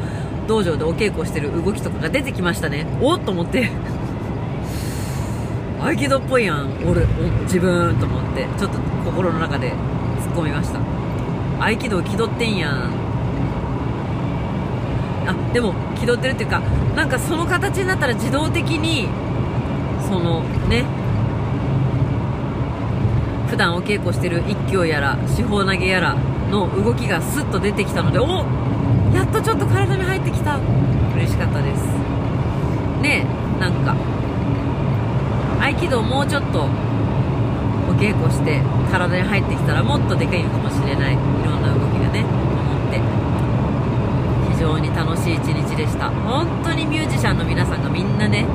[0.48, 2.88] 道場でお稽古してる動きとかが出てきましたね。
[3.02, 3.70] おっと思って。
[5.80, 7.06] 合気道っぽいやん俺
[7.44, 9.72] 自分と思ってちょっと心の中で
[10.20, 10.80] 突っ込みました。
[11.64, 13.05] 合気道気取ってんやん。
[15.28, 16.60] あでも気取ってるっていうか
[16.96, 19.08] なんかその形になったら自動的に
[20.08, 20.86] そのね。
[23.48, 26.16] 普段お稽古してる一挙やら四方投げやら
[26.50, 28.26] の動きがスッと出てきたのでお
[29.14, 30.60] やっとちょっと体に入ってきた。
[31.16, 31.84] 嬉しかったです。
[33.02, 33.26] ね
[33.60, 33.96] なんか
[35.62, 36.68] 合気道もうちょっとお
[37.94, 38.62] 稽古して
[38.92, 41.14] 体に入ってきたらもっとでかいのかもしれない。
[41.14, 41.16] い
[41.46, 43.15] ろんな動きがね思って。
[44.56, 46.10] 非常に楽しい一日でした。
[46.10, 48.46] 本当にミュージシャンの皆さんがみんなね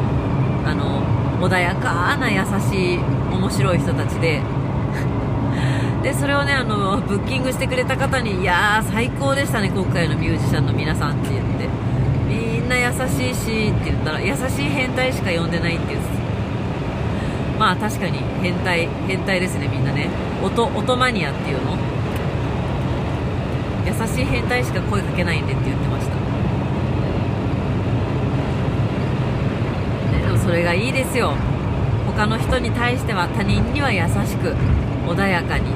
[0.65, 1.03] あの
[1.47, 4.41] 穏やかな優しい面白い人たちで。
[6.03, 11.69] でそれをねあのブッキングしてくれた方にいやー最高でしたね今回のミュージシャンの皆さんって言って。
[12.27, 16.09] みんな優しいしって言ったら優しい変態しか呼んでないって言って
[17.59, 20.09] まあ確かに変態変態ですねみんなね。
[20.43, 21.89] 音音マニアっていうの。
[23.91, 26.14] 優しい変態しか声かけないんでって言ってました、
[30.16, 31.34] ね、でもそれがいいですよ。
[32.07, 34.55] 他の人に対しては他人には優しく
[35.07, 35.72] 穏やかに。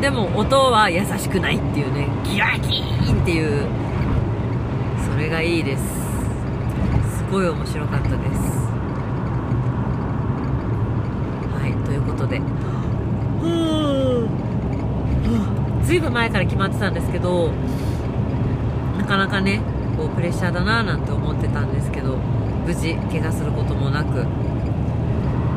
[0.00, 2.08] でも音は優しくないっていうね。
[2.24, 3.66] ギラギーンっていう。
[5.12, 6.00] それがいいです。
[7.30, 8.18] すごい面白かったです
[11.54, 12.40] はいということで
[15.90, 17.50] ずいぶん前から決まってたんですけど
[18.96, 19.60] なかなかね
[19.96, 22.14] こうプレッシャーだななんて思ってたんですけど
[22.64, 24.24] 無事怪我することもなく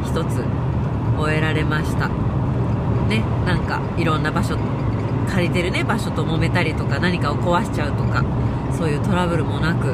[0.03, 0.43] 一つ
[1.19, 2.07] 終えられました。
[2.07, 4.57] ねなんかいろんな場所
[5.29, 8.25] 借りてるね場所と揉めたりとか何かを壊しちゃうとか
[8.75, 9.93] そういうトラブルもなく終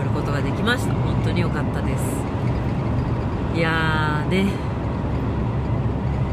[0.00, 0.94] えることができました。
[0.94, 2.04] 本当に良かったです。
[3.56, 4.52] いやーね。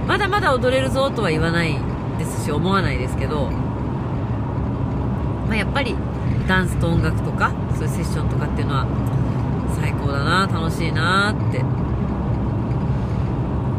[0.08, 1.91] まだまだ踊れるぞとは言わない
[2.42, 3.52] ですし思わないですけど、
[5.48, 5.96] まあ、やっぱり
[6.48, 8.88] ダンスと音楽とかそういうセッションとかっていうのは
[9.80, 11.64] 最高だな楽しいなって。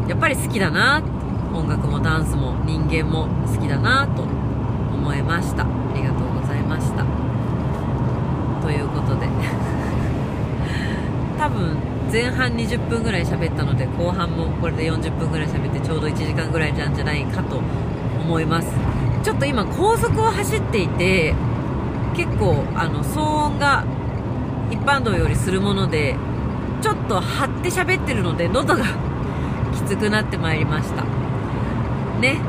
[0.09, 1.01] やっぱり好きだな
[1.53, 5.63] 音楽もダンスも人間も好きだなと思いました。
[5.63, 7.05] ありがとうございました。
[8.61, 9.27] ということで。
[11.39, 11.77] 多分
[12.11, 17.61] 前半20分ぐらい喋ったので後半もこれで40分ぐらい喋ってちょうど1時間ぐらいなんじゃないかと
[18.23, 18.67] 思います。
[19.23, 21.33] ちょっと今高速を走っていて
[22.15, 23.85] 結構あの騒音が
[24.69, 26.15] 一般道よりするもので
[26.81, 28.85] ちょっと張って喋ってるので喉が
[29.73, 31.03] きつくなってまいりました。
[32.19, 32.39] ね。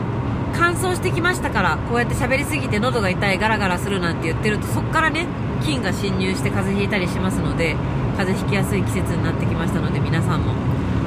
[0.56, 5.26] 乾燥してきましたからこうやって喋りすぎて喉が痛いガラガラするなんて言ってるとそこからね
[5.64, 7.74] 菌が侵入して風邪ひいたりしますので
[8.16, 10.54] 風邪ひきやすい季節になってきましたので皆さんも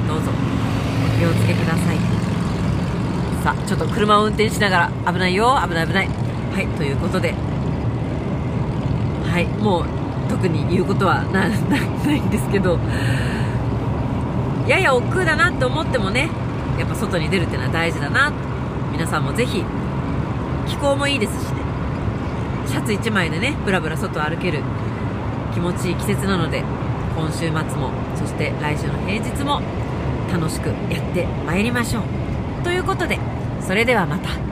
[0.06, 2.17] どうぞお気をつけください。
[3.48, 6.08] さちょっと車を運転しながら危ないよ危ない危ない。
[6.08, 7.34] はいということで。
[9.24, 9.84] はいもう
[10.28, 12.78] 特に言うことはなないんですけど。
[14.66, 16.28] やや億劫だなって思ってもね
[16.78, 18.32] やっぱ外に出るっていうのは大事だな。
[18.92, 19.64] 皆さんもぜひ
[20.66, 21.62] 気候もいいですしね。
[22.66, 24.60] シャツ1枚でねブラブラ外歩ける
[25.54, 26.62] 気持ちいい季節なので
[27.16, 29.62] 今週末もそして来週の平日も
[30.30, 32.02] 楽しくやってまいりましょう。
[32.62, 33.18] ということで
[33.68, 34.47] それではまた。